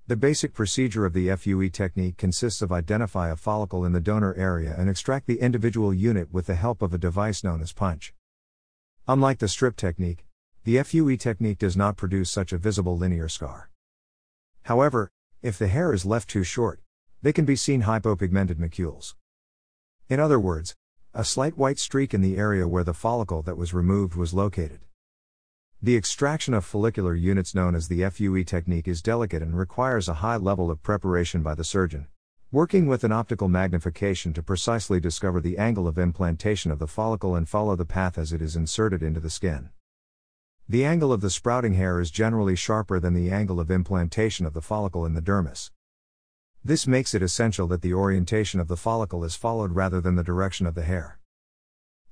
The 0.08 0.18
basic 0.18 0.54
procedure 0.54 1.06
of 1.06 1.14
the 1.14 1.34
FUE 1.34 1.70
technique 1.70 2.18
consists 2.18 2.62
of 2.62 2.74
identify 2.74 3.30
a 3.30 3.38
follicle 3.38 3.86
in 3.86 3.94
the 3.94 4.02
donor 4.02 4.34
area 4.34 4.76
and 4.78 4.90
extract 4.90 5.28
the 5.28 5.40
individual 5.40 5.94
unit 5.94 6.34
with 6.34 6.48
the 6.48 6.56
help 6.56 6.82
of 6.82 6.94
a 6.94 6.98
device 6.98 7.42
known 7.42 7.62
as 7.62 7.72
punch. 7.72 8.14
Unlike 9.08 9.40
the 9.40 9.48
strip 9.48 9.78
technique, 9.78 10.26
the 10.66 10.84
FUE 10.84 11.16
technique 11.16 11.60
does 11.60 11.78
not 11.78 11.96
produce 11.96 12.30
such 12.30 12.52
a 12.52 12.58
visible 12.58 12.98
linear 12.98 13.30
scar. 13.30 13.70
However, 14.64 15.10
if 15.46 15.60
the 15.60 15.68
hair 15.68 15.94
is 15.94 16.08
left 16.08 16.28
too 16.28 16.44
short, 16.44 16.82
they 17.22 17.32
can 17.32 17.46
be 17.46 17.56
seen 17.56 17.84
hypopigmented 17.84 18.56
macules. 18.56 19.14
In 20.10 20.20
other 20.20 20.40
words, 20.40 20.74
a 21.14 21.24
slight 21.24 21.56
white 21.56 21.78
streak 21.78 22.16
in 22.16 22.22
the 22.22 22.36
area 22.36 22.68
where 22.68 22.84
the 22.84 22.96
follicle 22.96 23.44
that 23.44 23.56
was 23.56 23.72
removed 23.72 24.16
was 24.16 24.34
located. 24.34 24.80
The 25.84 25.96
extraction 25.96 26.56
of 26.56 26.66
follicular 26.66 27.14
units 27.14 27.54
known 27.54 27.76
as 27.76 27.88
the 27.88 28.10
FUE 28.10 28.44
technique 28.44 28.88
is 28.88 29.04
delicate 29.04 29.44
and 29.44 29.56
requires 29.56 30.10
a 30.10 30.16
high 30.16 30.38
level 30.38 30.72
of 30.72 30.82
preparation 30.82 31.44
by 31.44 31.54
the 31.54 31.64
surgeon, 31.64 32.08
working 32.52 32.88
with 32.88 33.04
an 33.04 33.12
optical 33.12 33.48
magnification 33.48 34.34
to 34.34 34.42
precisely 34.42 35.00
discover 35.00 35.40
the 35.40 35.60
angle 35.60 35.88
of 35.88 36.00
implantation 36.00 36.72
of 36.72 36.80
the 36.80 36.88
follicle 36.88 37.36
and 37.36 37.48
follow 37.48 37.76
the 37.76 37.86
path 37.86 38.18
as 38.18 38.34
it 38.34 38.42
is 38.42 38.56
inserted 38.56 39.04
into 39.04 39.20
the 39.20 39.30
skin. 39.30 39.70
The 40.68 40.84
angle 40.84 41.14
of 41.14 41.22
the 41.22 41.30
sprouting 41.30 41.76
hair 41.76 42.00
is 42.00 42.10
generally 42.10 42.56
sharper 42.56 43.00
than 43.00 43.14
the 43.14 43.30
angle 43.30 43.60
of 43.60 43.70
implantation 43.70 44.48
of 44.48 44.54
the 44.54 44.64
follicle 44.64 45.06
in 45.06 45.14
the 45.14 45.22
dermis. 45.22 45.70
This 46.64 46.88
makes 46.88 47.14
it 47.14 47.22
essential 47.22 47.68
that 47.68 47.84
the 47.84 47.94
orientation 47.94 48.60
of 48.60 48.68
the 48.68 48.76
follicle 48.76 49.24
is 49.24 49.36
followed 49.36 49.74
rather 49.74 50.02
than 50.02 50.16
the 50.16 50.24
direction 50.24 50.66
of 50.66 50.74
the 50.74 50.82
hair. 50.82 51.20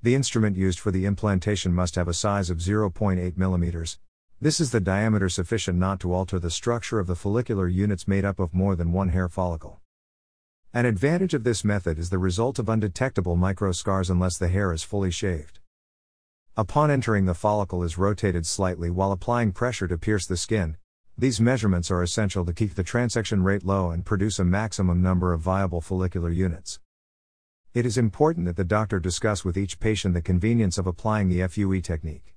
The 0.04 0.14
instrument 0.14 0.56
used 0.56 0.80
for 0.80 0.92
the 0.92 1.06
implantation 1.06 1.74
must 1.74 1.96
have 1.96 2.08
a 2.08 2.14
size 2.14 2.52
of 2.52 2.60
0.8 2.60 3.34
mm. 3.34 3.98
This 4.40 4.60
is 4.60 4.70
the 4.70 4.80
diameter 4.80 5.30
sufficient 5.30 5.80
not 5.80 6.00
to 6.02 6.14
alter 6.14 6.38
the 6.38 6.52
structure 6.52 7.00
of 7.00 7.08
the 7.08 7.16
follicular 7.16 7.68
units 7.68 8.08
made 8.08 8.24
up 8.24 8.40
of 8.40 8.54
more 8.54 8.76
than 8.76 8.92
one 8.92 9.10
hair 9.10 9.30
follicle. 9.30 9.82
An 10.76 10.86
advantage 10.86 11.34
of 11.34 11.44
this 11.44 11.64
method 11.64 11.98
is 11.98 12.12
the 12.12 12.20
result 12.20 12.60
of 12.60 12.70
undetectable 12.70 13.36
microscars 13.36 14.12
unless 14.12 14.38
the 14.38 14.50
hair 14.50 14.72
is 14.72 14.84
fully 14.84 15.10
shaved. 15.10 15.60
Upon 16.56 16.92
entering 16.92 17.26
the 17.26 17.34
follicle 17.34 17.82
is 17.82 17.98
rotated 17.98 18.46
slightly 18.46 18.92
while 18.92 19.12
applying 19.12 19.54
pressure 19.54 19.88
to 19.88 19.98
pierce 19.98 20.28
the 20.28 20.38
skin. 20.38 20.78
These 21.18 21.42
measurements 21.42 21.90
are 21.90 22.04
essential 22.04 22.46
to 22.46 22.54
keep 22.54 22.76
the 22.76 22.84
transection 22.84 23.44
rate 23.44 23.66
low 23.66 23.90
and 23.90 24.06
produce 24.06 24.38
a 24.38 24.44
maximum 24.44 25.02
number 25.02 25.34
of 25.34 25.42
viable 25.42 25.82
follicular 25.82 26.30
units. 26.30 26.80
It 27.74 27.88
is 27.88 27.98
important 27.98 28.46
that 28.46 28.56
the 28.56 28.64
doctor 28.64 29.00
discuss 29.00 29.44
with 29.44 29.58
each 29.58 29.80
patient 29.80 30.14
the 30.14 30.22
convenience 30.22 30.78
of 30.78 30.86
applying 30.86 31.28
the 31.28 31.48
FUE 31.48 31.82
technique. 31.82 32.36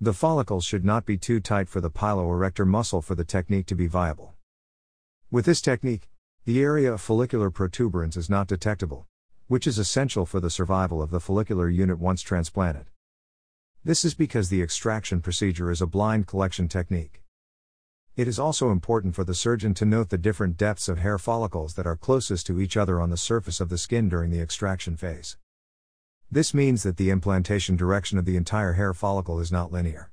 The 0.00 0.12
follicles 0.12 0.64
should 0.64 0.84
not 0.84 1.04
be 1.04 1.18
too 1.18 1.40
tight 1.40 1.68
for 1.68 1.80
the 1.80 1.90
piloerector 1.90 2.64
muscle 2.64 3.02
for 3.02 3.16
the 3.16 3.24
technique 3.24 3.66
to 3.66 3.74
be 3.74 3.88
viable. 3.88 4.34
With 5.32 5.46
this 5.46 5.60
technique, 5.60 6.08
the 6.44 6.62
area 6.62 6.92
of 6.92 7.00
follicular 7.00 7.50
protuberance 7.50 8.16
is 8.16 8.30
not 8.30 8.46
detectable, 8.46 9.08
which 9.48 9.66
is 9.66 9.80
essential 9.80 10.26
for 10.26 10.38
the 10.38 10.48
survival 10.48 11.02
of 11.02 11.10
the 11.10 11.18
follicular 11.18 11.68
unit 11.68 11.98
once 11.98 12.22
transplanted. 12.22 12.86
This 13.86 14.04
is 14.04 14.14
because 14.14 14.48
the 14.48 14.62
extraction 14.62 15.20
procedure 15.20 15.70
is 15.70 15.80
a 15.80 15.86
blind 15.86 16.26
collection 16.26 16.66
technique. 16.66 17.22
It 18.16 18.26
is 18.26 18.36
also 18.36 18.72
important 18.72 19.14
for 19.14 19.22
the 19.22 19.32
surgeon 19.32 19.74
to 19.74 19.84
note 19.84 20.08
the 20.08 20.18
different 20.18 20.56
depths 20.56 20.88
of 20.88 20.98
hair 20.98 21.18
follicles 21.18 21.74
that 21.74 21.86
are 21.86 21.94
closest 21.94 22.48
to 22.48 22.60
each 22.60 22.76
other 22.76 23.00
on 23.00 23.10
the 23.10 23.16
surface 23.16 23.60
of 23.60 23.68
the 23.68 23.78
skin 23.78 24.08
during 24.08 24.32
the 24.32 24.40
extraction 24.40 24.96
phase. 24.96 25.36
This 26.28 26.52
means 26.52 26.82
that 26.82 26.96
the 26.96 27.10
implantation 27.10 27.76
direction 27.76 28.18
of 28.18 28.24
the 28.24 28.36
entire 28.36 28.72
hair 28.72 28.92
follicle 28.92 29.38
is 29.38 29.52
not 29.52 29.70
linear. 29.70 30.10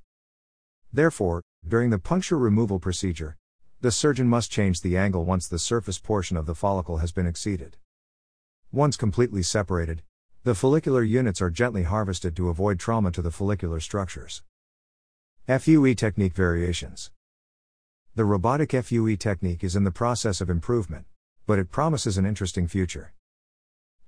Therefore, 0.93 1.41
during 1.67 1.89
the 1.89 1.97
puncture 1.97 2.37
removal 2.37 2.77
procedure, 2.77 3.37
the 3.81 3.89
surgeon 3.91 4.27
must 4.27 4.51
change 4.51 4.81
the 4.81 4.97
angle 4.97 5.25
once 5.25 5.47
the 5.47 5.57
surface 5.57 5.97
portion 5.97 6.37
of 6.37 6.45
the 6.45 6.53
follicle 6.53 6.97
has 6.97 7.11
been 7.11 7.25
exceeded. 7.25 7.77
Once 8.71 8.95
completely 8.95 9.41
separated, 9.41 10.03
the 10.45 10.53
follicular 10.53 11.01
units 11.01 11.41
are 11.41 11.49
gently 11.49 11.83
harvested 11.83 12.35
to 12.35 12.49
avoid 12.49 12.77
trauma 12.77 13.09
to 13.09 13.21
the 13.21 13.31
follicular 13.31 13.79
structures. 13.79 14.43
FUE 15.47 15.95
technique 15.95 16.33
variations. 16.33 17.11
The 18.15 18.25
robotic 18.25 18.71
FUE 18.71 19.15
technique 19.15 19.63
is 19.63 19.73
in 19.73 19.85
the 19.85 19.91
process 19.91 20.41
of 20.41 20.49
improvement, 20.49 21.05
but 21.47 21.59
it 21.59 21.71
promises 21.71 22.17
an 22.17 22.25
interesting 22.25 22.67
future. 22.67 23.13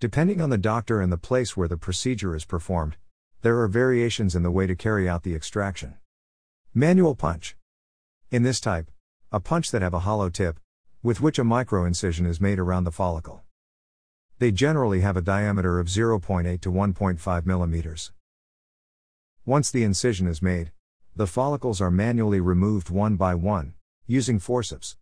Depending 0.01 0.41
on 0.41 0.49
the 0.49 0.57
doctor 0.57 0.99
and 0.99 1.09
the 1.09 1.17
place 1.17 1.55
where 1.55 1.69
the 1.69 1.77
procedure 1.77 2.35
is 2.35 2.43
performed, 2.43 2.97
there 3.41 3.57
are 3.61 3.69
variations 3.69 4.35
in 4.35 4.43
the 4.43 4.51
way 4.51 4.67
to 4.67 4.75
carry 4.75 5.07
out 5.07 5.23
the 5.23 5.35
extraction. 5.35 5.95
Manual 6.73 7.15
punch. 7.15 7.55
In 8.29 8.43
this 8.43 8.59
type, 8.59 8.91
a 9.31 9.39
punch 9.39 9.71
that 9.71 9.81
have 9.81 9.93
a 9.93 9.99
hollow 9.99 10.29
tip, 10.29 10.59
with 11.01 11.21
which 11.21 11.39
a 11.39 11.45
micro 11.45 11.85
incision 11.85 12.25
is 12.25 12.41
made 12.41 12.59
around 12.59 12.83
the 12.83 12.91
follicle. 12.91 13.44
They 14.37 14.51
generally 14.51 14.99
have 14.99 15.15
a 15.15 15.21
diameter 15.21 15.79
of 15.79 15.87
0.8 15.87 16.59
to 16.59 16.69
1.5 16.69 17.45
millimeters. 17.45 18.11
Once 19.45 19.71
the 19.71 19.83
incision 19.83 20.27
is 20.27 20.41
made, 20.41 20.73
the 21.15 21.25
follicles 21.25 21.79
are 21.79 21.89
manually 21.89 22.41
removed 22.41 22.89
one 22.89 23.15
by 23.15 23.33
one, 23.33 23.75
using 24.07 24.37
forceps. 24.37 24.97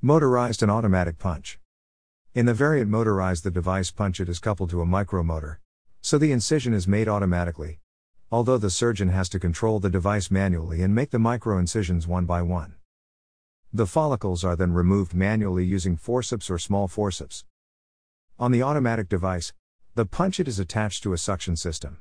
Motorized 0.00 0.62
and 0.62 0.72
automatic 0.72 1.18
punch. 1.18 1.58
In 2.34 2.46
the 2.46 2.54
variant 2.54 2.90
motorized, 2.90 3.44
the 3.44 3.50
device 3.50 3.90
punch 3.90 4.18
it 4.18 4.30
is 4.30 4.38
coupled 4.38 4.70
to 4.70 4.80
a 4.80 4.86
micromotor, 4.86 5.58
so 6.00 6.16
the 6.16 6.32
incision 6.32 6.72
is 6.72 6.88
made 6.88 7.06
automatically, 7.06 7.80
although 8.32 8.56
the 8.56 8.70
surgeon 8.70 9.10
has 9.10 9.28
to 9.28 9.38
control 9.38 9.78
the 9.78 9.90
device 9.90 10.30
manually 10.30 10.80
and 10.80 10.94
make 10.94 11.10
the 11.10 11.18
micro 11.18 11.58
incisions 11.58 12.06
one 12.06 12.24
by 12.24 12.40
one. 12.40 12.76
The 13.74 13.86
follicles 13.86 14.42
are 14.42 14.56
then 14.56 14.72
removed 14.72 15.12
manually 15.12 15.66
using 15.66 15.98
forceps 15.98 16.48
or 16.48 16.58
small 16.58 16.88
forceps. 16.88 17.44
On 18.40 18.52
the 18.52 18.62
automatic 18.62 19.08
device, 19.08 19.52
the 19.96 20.06
punchet 20.06 20.46
is 20.46 20.60
attached 20.60 21.02
to 21.02 21.12
a 21.12 21.18
suction 21.18 21.56
system. 21.56 21.98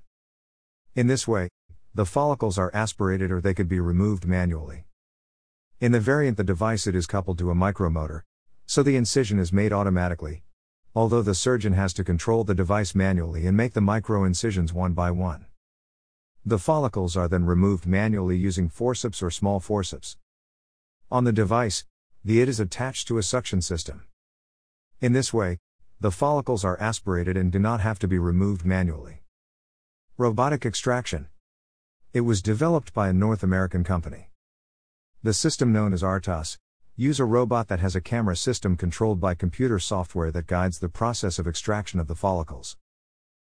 In 0.93 1.07
this 1.07 1.27
way, 1.27 1.49
the 1.95 2.05
follicles 2.05 2.59
are 2.59 2.69
aspirated 2.75 3.31
or 3.31 3.41
they 3.41 3.55
could 3.55 3.67
be 3.67 3.79
removed 3.79 4.27
manually. 4.27 4.85
In 5.79 5.93
the 5.93 5.99
variant, 5.99 6.37
the 6.37 6.43
device 6.43 6.85
it 6.85 6.93
is 6.93 7.07
coupled 7.07 7.39
to 7.39 7.49
a 7.49 7.55
micromotor, 7.55 8.21
so 8.67 8.83
the 8.83 8.95
incision 8.95 9.39
is 9.39 9.51
made 9.51 9.73
automatically, 9.73 10.43
although 10.93 11.23
the 11.23 11.33
surgeon 11.33 11.73
has 11.73 11.91
to 11.93 12.03
control 12.03 12.43
the 12.43 12.53
device 12.53 12.93
manually 12.93 13.47
and 13.47 13.57
make 13.57 13.73
the 13.73 13.81
micro 13.81 14.23
incisions 14.23 14.71
one 14.71 14.93
by 14.93 15.09
one. 15.09 15.47
The 16.45 16.59
follicles 16.59 17.17
are 17.17 17.27
then 17.27 17.45
removed 17.45 17.87
manually 17.87 18.37
using 18.37 18.69
forceps 18.69 19.23
or 19.23 19.31
small 19.31 19.59
forceps. 19.59 20.17
On 21.09 21.23
the 21.23 21.33
device, 21.33 21.83
the 22.23 22.41
it 22.41 22.47
is 22.47 22.59
attached 22.59 23.07
to 23.07 23.17
a 23.17 23.23
suction 23.23 23.59
system. 23.59 24.05
In 25.01 25.13
this 25.13 25.33
way, 25.33 25.57
the 25.99 26.11
follicles 26.11 26.63
are 26.63 26.79
aspirated 26.79 27.35
and 27.35 27.51
do 27.51 27.57
not 27.57 27.79
have 27.79 27.97
to 27.97 28.07
be 28.07 28.19
removed 28.19 28.63
manually. 28.63 29.23
Robotic 30.15 30.63
extraction. 30.63 31.25
It 32.13 32.21
was 32.21 32.43
developed 32.43 32.93
by 32.93 33.07
a 33.07 33.13
North 33.13 33.41
American 33.41 33.83
company. 33.83 34.29
The 35.23 35.33
system 35.33 35.73
known 35.73 35.93
as 35.93 36.03
ARTAS 36.03 36.59
use 36.95 37.19
a 37.19 37.25
robot 37.25 37.67
that 37.69 37.79
has 37.79 37.95
a 37.95 38.01
camera 38.01 38.35
system 38.35 38.77
controlled 38.77 39.19
by 39.19 39.33
computer 39.33 39.79
software 39.79 40.31
that 40.31 40.45
guides 40.45 40.77
the 40.77 40.89
process 40.89 41.39
of 41.39 41.47
extraction 41.47 41.99
of 41.99 42.07
the 42.07 42.15
follicles. 42.15 42.77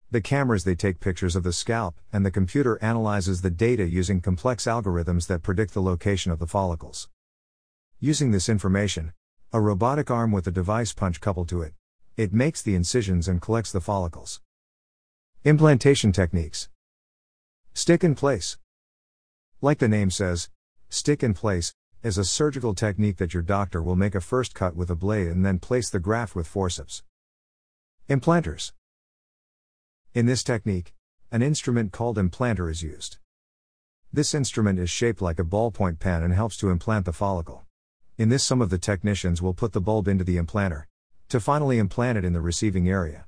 The 0.09 0.21
cameras 0.21 0.63
they 0.63 0.75
take 0.75 1.01
pictures 1.01 1.35
of 1.35 1.43
the 1.43 1.51
scalp 1.51 1.99
and 2.13 2.25
the 2.25 2.31
computer 2.31 2.81
analyzes 2.81 3.41
the 3.41 3.49
data 3.49 3.85
using 3.85 4.21
complex 4.21 4.63
algorithms 4.63 5.27
that 5.27 5.43
predict 5.43 5.73
the 5.73 5.81
location 5.81 6.31
of 6.31 6.39
the 6.39 6.47
follicles. 6.47 7.09
Using 7.99 8.31
this 8.31 8.47
information, 8.47 9.11
a 9.51 9.59
robotic 9.59 10.09
arm 10.09 10.31
with 10.31 10.47
a 10.47 10.51
device 10.51 10.93
punch 10.93 11.19
coupled 11.19 11.49
to 11.49 11.61
it 11.61 11.73
it 12.19 12.33
makes 12.33 12.61
the 12.61 12.75
incisions 12.75 13.29
and 13.29 13.41
collects 13.41 13.71
the 13.71 13.79
follicles. 13.79 14.41
Implantation 15.45 16.11
techniques 16.11 16.67
Stick 17.73 18.03
in 18.03 18.13
place. 18.13 18.57
Like 19.61 19.77
the 19.77 19.87
name 19.87 20.11
says, 20.11 20.49
stick 20.89 21.23
in 21.23 21.33
place 21.33 21.73
is 22.03 22.17
a 22.17 22.25
surgical 22.25 22.75
technique 22.75 23.15
that 23.19 23.33
your 23.33 23.41
doctor 23.41 23.81
will 23.81 23.95
make 23.95 24.15
a 24.15 24.19
first 24.19 24.53
cut 24.53 24.75
with 24.75 24.89
a 24.89 24.95
blade 24.95 25.27
and 25.27 25.45
then 25.45 25.59
place 25.59 25.89
the 25.89 26.01
graft 26.01 26.35
with 26.35 26.45
forceps. 26.45 27.03
Implanters. 28.09 28.73
In 30.13 30.25
this 30.25 30.43
technique, 30.43 30.93
an 31.31 31.41
instrument 31.41 31.93
called 31.93 32.17
implanter 32.17 32.69
is 32.69 32.83
used. 32.83 33.17
This 34.11 34.33
instrument 34.33 34.77
is 34.77 34.89
shaped 34.89 35.21
like 35.21 35.39
a 35.39 35.45
ballpoint 35.45 35.99
pen 35.99 36.21
and 36.21 36.33
helps 36.33 36.57
to 36.57 36.69
implant 36.69 37.05
the 37.05 37.13
follicle. 37.13 37.63
In 38.17 38.27
this, 38.27 38.43
some 38.43 38.61
of 38.61 38.71
the 38.71 38.77
technicians 38.77 39.41
will 39.41 39.53
put 39.53 39.71
the 39.71 39.79
bulb 39.79 40.09
into 40.09 40.25
the 40.25 40.35
implanter, 40.35 40.83
to 41.29 41.39
finally 41.39 41.77
implant 41.77 42.17
it 42.17 42.25
in 42.25 42.33
the 42.33 42.41
receiving 42.41 42.89
area. 42.89 43.25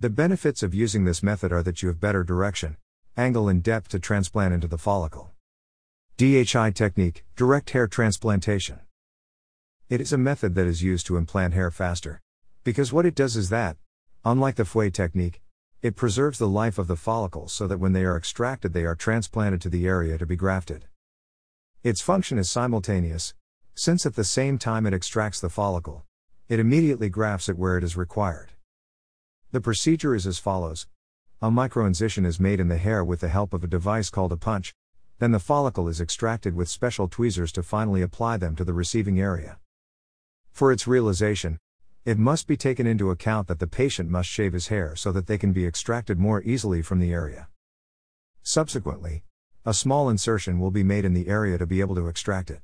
The 0.00 0.10
benefits 0.10 0.62
of 0.62 0.74
using 0.74 1.04
this 1.04 1.22
method 1.22 1.52
are 1.52 1.62
that 1.62 1.80
you 1.80 1.88
have 1.88 2.00
better 2.00 2.24
direction, 2.24 2.76
angle, 3.16 3.48
and 3.48 3.62
depth 3.62 3.88
to 3.90 3.98
transplant 3.98 4.52
into 4.52 4.66
the 4.66 4.76
follicle. 4.76 5.30
DHI 6.16 6.72
technique, 6.72 7.24
direct 7.36 7.70
hair 7.70 7.86
transplantation. 7.86 8.80
It 9.88 10.00
is 10.00 10.12
a 10.12 10.18
method 10.18 10.54
that 10.56 10.66
is 10.66 10.82
used 10.82 11.06
to 11.06 11.16
implant 11.16 11.54
hair 11.54 11.70
faster. 11.70 12.20
Because 12.64 12.92
what 12.92 13.06
it 13.06 13.14
does 13.14 13.36
is 13.36 13.50
that, 13.50 13.76
unlike 14.24 14.56
the 14.56 14.64
FUE 14.64 14.90
technique, 14.90 15.40
it 15.82 15.94
preserves 15.94 16.38
the 16.38 16.48
life 16.48 16.78
of 16.78 16.88
the 16.88 16.96
follicles 16.96 17.52
so 17.52 17.68
that 17.68 17.78
when 17.78 17.92
they 17.92 18.04
are 18.04 18.16
extracted, 18.16 18.72
they 18.72 18.84
are 18.84 18.96
transplanted 18.96 19.60
to 19.60 19.68
the 19.68 19.86
area 19.86 20.18
to 20.18 20.26
be 20.26 20.34
grafted. 20.34 20.86
Its 21.84 22.00
function 22.00 22.36
is 22.36 22.50
simultaneous, 22.50 23.34
since 23.76 24.04
at 24.04 24.16
the 24.16 24.24
same 24.24 24.58
time 24.58 24.86
it 24.86 24.94
extracts 24.94 25.40
the 25.40 25.48
follicle, 25.48 26.04
it 26.48 26.60
immediately 26.60 27.08
grafts 27.08 27.48
it 27.48 27.58
where 27.58 27.76
it 27.76 27.84
is 27.84 27.96
required. 27.96 28.52
The 29.52 29.60
procedure 29.60 30.14
is 30.14 30.26
as 30.26 30.38
follows 30.38 30.86
a 31.42 31.50
microincision 31.50 32.24
is 32.24 32.40
made 32.40 32.60
in 32.60 32.68
the 32.68 32.78
hair 32.78 33.04
with 33.04 33.20
the 33.20 33.28
help 33.28 33.52
of 33.52 33.62
a 33.62 33.66
device 33.66 34.08
called 34.08 34.32
a 34.32 34.38
punch, 34.38 34.74
then 35.18 35.32
the 35.32 35.38
follicle 35.38 35.86
is 35.86 36.00
extracted 36.00 36.54
with 36.54 36.68
special 36.68 37.08
tweezers 37.08 37.52
to 37.52 37.62
finally 37.62 38.00
apply 38.00 38.38
them 38.38 38.56
to 38.56 38.64
the 38.64 38.72
receiving 38.72 39.20
area. 39.20 39.58
For 40.50 40.72
its 40.72 40.86
realization, 40.86 41.58
it 42.06 42.18
must 42.18 42.46
be 42.46 42.56
taken 42.56 42.86
into 42.86 43.10
account 43.10 43.48
that 43.48 43.58
the 43.58 43.66
patient 43.66 44.08
must 44.08 44.28
shave 44.28 44.54
his 44.54 44.68
hair 44.68 44.96
so 44.96 45.12
that 45.12 45.26
they 45.26 45.36
can 45.36 45.52
be 45.52 45.66
extracted 45.66 46.18
more 46.18 46.42
easily 46.42 46.80
from 46.80 47.00
the 47.00 47.12
area. 47.12 47.48
Subsequently, 48.42 49.24
a 49.64 49.74
small 49.74 50.08
insertion 50.08 50.58
will 50.58 50.70
be 50.70 50.84
made 50.84 51.04
in 51.04 51.12
the 51.12 51.28
area 51.28 51.58
to 51.58 51.66
be 51.66 51.80
able 51.80 51.96
to 51.96 52.06
extract 52.06 52.50
it. 52.50 52.60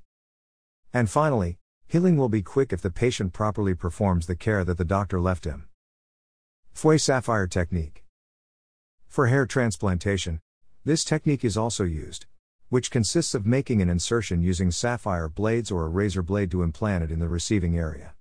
And 0.95 1.11
finally, 1.11 1.59
Healing 1.93 2.17
will 2.17 2.31
be 2.31 2.41
quick 2.41 2.73
if 2.73 2.81
the 2.81 2.89
patient 2.89 3.35
properly 3.35 3.75
performs 3.75 4.27
the 4.27 4.35
care 4.35 4.65
that 4.65 4.79
the 4.79 4.83
doctor 4.99 5.21
left 5.21 5.45
him. 5.45 5.69
FUE 6.73 6.97
Sapphire 6.97 7.47
Technique 7.47 8.03
For 9.09 9.27
hair 9.27 9.45
transplantation, 9.45 10.41
this 10.87 11.05
technique 11.05 11.45
is 11.45 11.59
also 11.59 11.85
used, 11.85 12.25
which 12.71 12.91
consists 12.91 13.35
of 13.35 13.45
making 13.45 13.83
an 13.83 13.91
insertion 13.91 14.41
using 14.41 14.71
sapphire 14.71 15.29
blades 15.29 15.71
or 15.71 15.85
a 15.85 15.91
razor 15.91 16.23
blade 16.23 16.51
to 16.53 16.63
implant 16.63 17.05
it 17.05 17.11
in 17.11 17.19
the 17.19 17.29
receiving 17.29 17.77
area. 17.77 18.15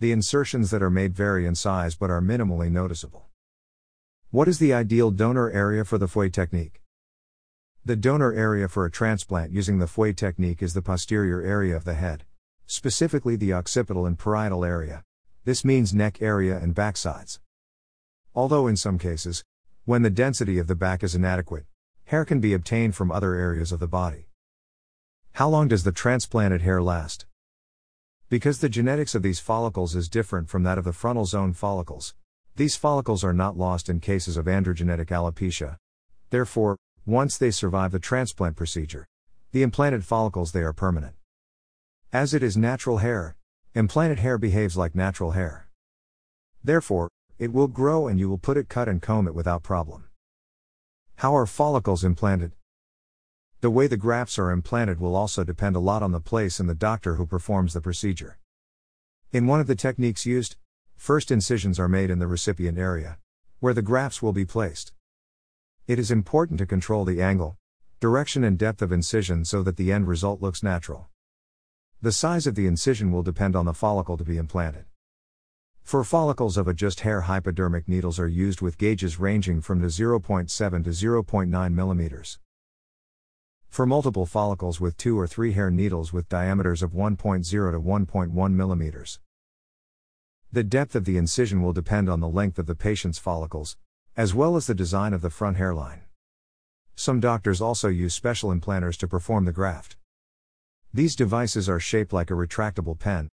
The 0.00 0.10
insertions 0.10 0.72
that 0.72 0.82
are 0.82 0.90
made 0.90 1.14
vary 1.14 1.46
in 1.46 1.54
size 1.54 1.94
but 1.94 2.10
are 2.10 2.20
minimally 2.20 2.68
noticeable. 2.68 3.28
What 4.32 4.48
is 4.48 4.58
the 4.58 4.74
ideal 4.74 5.12
donor 5.12 5.48
area 5.52 5.84
for 5.84 5.98
the 5.98 6.08
FUE 6.08 6.30
technique? 6.30 6.82
The 7.84 7.94
donor 7.94 8.32
area 8.32 8.66
for 8.66 8.84
a 8.84 8.90
transplant 8.90 9.52
using 9.52 9.78
the 9.78 9.86
FUE 9.86 10.14
technique 10.14 10.60
is 10.60 10.74
the 10.74 10.82
posterior 10.82 11.40
area 11.42 11.76
of 11.76 11.84
the 11.84 11.94
head, 11.94 12.24
specifically 12.72 13.36
the 13.36 13.52
occipital 13.52 14.06
and 14.06 14.18
parietal 14.18 14.64
area, 14.64 15.04
this 15.44 15.62
means 15.62 15.92
neck 15.92 16.22
area 16.22 16.56
and 16.56 16.74
backsides. 16.74 17.38
Although 18.34 18.66
in 18.66 18.76
some 18.76 18.98
cases, 18.98 19.44
when 19.84 20.00
the 20.00 20.08
density 20.08 20.56
of 20.56 20.68
the 20.68 20.74
back 20.74 21.02
is 21.02 21.14
inadequate, 21.14 21.66
hair 22.06 22.24
can 22.24 22.40
be 22.40 22.54
obtained 22.54 22.96
from 22.96 23.12
other 23.12 23.34
areas 23.34 23.72
of 23.72 23.78
the 23.78 23.86
body. 23.86 24.28
How 25.32 25.50
long 25.50 25.68
does 25.68 25.84
the 25.84 25.92
transplanted 25.92 26.62
hair 26.62 26.82
last? 26.82 27.26
Because 28.30 28.60
the 28.60 28.70
genetics 28.70 29.14
of 29.14 29.22
these 29.22 29.38
follicles 29.38 29.94
is 29.94 30.08
different 30.08 30.48
from 30.48 30.62
that 30.62 30.78
of 30.78 30.84
the 30.84 30.94
frontal 30.94 31.26
zone 31.26 31.52
follicles, 31.52 32.14
these 32.56 32.74
follicles 32.74 33.22
are 33.22 33.34
not 33.34 33.58
lost 33.58 33.90
in 33.90 34.00
cases 34.00 34.38
of 34.38 34.46
androgenetic 34.46 35.08
alopecia. 35.08 35.76
Therefore, 36.30 36.78
once 37.04 37.36
they 37.36 37.50
survive 37.50 37.92
the 37.92 37.98
transplant 37.98 38.56
procedure, 38.56 39.06
the 39.50 39.62
implanted 39.62 40.06
follicles 40.06 40.52
they 40.52 40.62
are 40.62 40.72
permanent. 40.72 41.16
As 42.14 42.34
it 42.34 42.42
is 42.42 42.58
natural 42.58 42.98
hair, 42.98 43.36
implanted 43.74 44.18
hair 44.18 44.36
behaves 44.36 44.76
like 44.76 44.94
natural 44.94 45.30
hair. 45.30 45.68
Therefore, 46.62 47.08
it 47.38 47.54
will 47.54 47.68
grow 47.68 48.06
and 48.06 48.20
you 48.20 48.28
will 48.28 48.36
put 48.36 48.58
it 48.58 48.68
cut 48.68 48.86
and 48.86 49.00
comb 49.00 49.26
it 49.26 49.34
without 49.34 49.62
problem. 49.62 50.04
How 51.16 51.34
are 51.34 51.46
follicles 51.46 52.04
implanted? 52.04 52.52
The 53.62 53.70
way 53.70 53.86
the 53.86 53.96
grafts 53.96 54.38
are 54.38 54.50
implanted 54.50 55.00
will 55.00 55.16
also 55.16 55.42
depend 55.42 55.74
a 55.74 55.78
lot 55.80 56.02
on 56.02 56.12
the 56.12 56.20
place 56.20 56.60
and 56.60 56.68
the 56.68 56.74
doctor 56.74 57.14
who 57.14 57.24
performs 57.24 57.72
the 57.72 57.80
procedure. 57.80 58.36
In 59.32 59.46
one 59.46 59.60
of 59.60 59.66
the 59.66 59.74
techniques 59.74 60.26
used, 60.26 60.56
first 60.94 61.30
incisions 61.30 61.80
are 61.80 61.88
made 61.88 62.10
in 62.10 62.18
the 62.18 62.26
recipient 62.26 62.76
area, 62.76 63.16
where 63.60 63.72
the 63.72 63.80
grafts 63.80 64.20
will 64.20 64.34
be 64.34 64.44
placed. 64.44 64.92
It 65.86 65.98
is 65.98 66.10
important 66.10 66.58
to 66.58 66.66
control 66.66 67.06
the 67.06 67.22
angle, 67.22 67.56
direction, 68.00 68.44
and 68.44 68.58
depth 68.58 68.82
of 68.82 68.92
incision 68.92 69.46
so 69.46 69.62
that 69.62 69.78
the 69.78 69.90
end 69.90 70.08
result 70.08 70.42
looks 70.42 70.62
natural. 70.62 71.08
The 72.02 72.10
size 72.10 72.48
of 72.48 72.56
the 72.56 72.66
incision 72.66 73.12
will 73.12 73.22
depend 73.22 73.54
on 73.54 73.64
the 73.64 73.72
follicle 73.72 74.16
to 74.16 74.24
be 74.24 74.36
implanted. 74.36 74.86
For 75.84 76.02
follicles 76.02 76.56
of 76.56 76.66
a 76.66 76.74
just 76.74 77.00
hair, 77.00 77.20
hypodermic 77.20 77.86
needles 77.86 78.18
are 78.18 78.26
used 78.26 78.60
with 78.60 78.76
gauges 78.76 79.20
ranging 79.20 79.60
from 79.60 79.80
to 79.80 79.86
0.7 79.86 80.48
to 80.82 80.90
0.9 80.90 81.48
mm. 81.48 82.38
For 83.68 83.86
multiple 83.86 84.26
follicles 84.26 84.80
with 84.80 84.96
two 84.96 85.16
or 85.16 85.28
three 85.28 85.52
hair 85.52 85.70
needles 85.70 86.12
with 86.12 86.28
diameters 86.28 86.82
of 86.82 86.90
1.0 86.90 87.48
to 87.48 87.56
1.1 87.56 88.32
mm. 88.32 89.18
The 90.50 90.64
depth 90.64 90.96
of 90.96 91.04
the 91.04 91.16
incision 91.16 91.62
will 91.62 91.72
depend 91.72 92.08
on 92.08 92.18
the 92.18 92.26
length 92.26 92.58
of 92.58 92.66
the 92.66 92.74
patient's 92.74 93.18
follicles, 93.18 93.76
as 94.16 94.34
well 94.34 94.56
as 94.56 94.66
the 94.66 94.74
design 94.74 95.12
of 95.12 95.20
the 95.20 95.30
front 95.30 95.56
hairline. 95.56 96.02
Some 96.96 97.20
doctors 97.20 97.60
also 97.60 97.86
use 97.86 98.12
special 98.12 98.50
implanters 98.50 98.96
to 98.96 99.06
perform 99.06 99.44
the 99.44 99.52
graft. 99.52 99.96
These 100.94 101.16
devices 101.16 101.70
are 101.70 101.80
shaped 101.80 102.12
like 102.12 102.30
a 102.30 102.34
retractable 102.34 102.98
pen, 102.98 103.28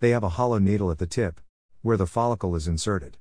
they 0.00 0.10
have 0.10 0.24
a 0.24 0.30
hollow 0.30 0.58
needle 0.58 0.90
at 0.90 0.96
the 0.96 1.06
tip, 1.06 1.40
where 1.82 1.98
the 1.98 2.06
follicle 2.06 2.56
is 2.56 2.66
inserted. 2.66 3.18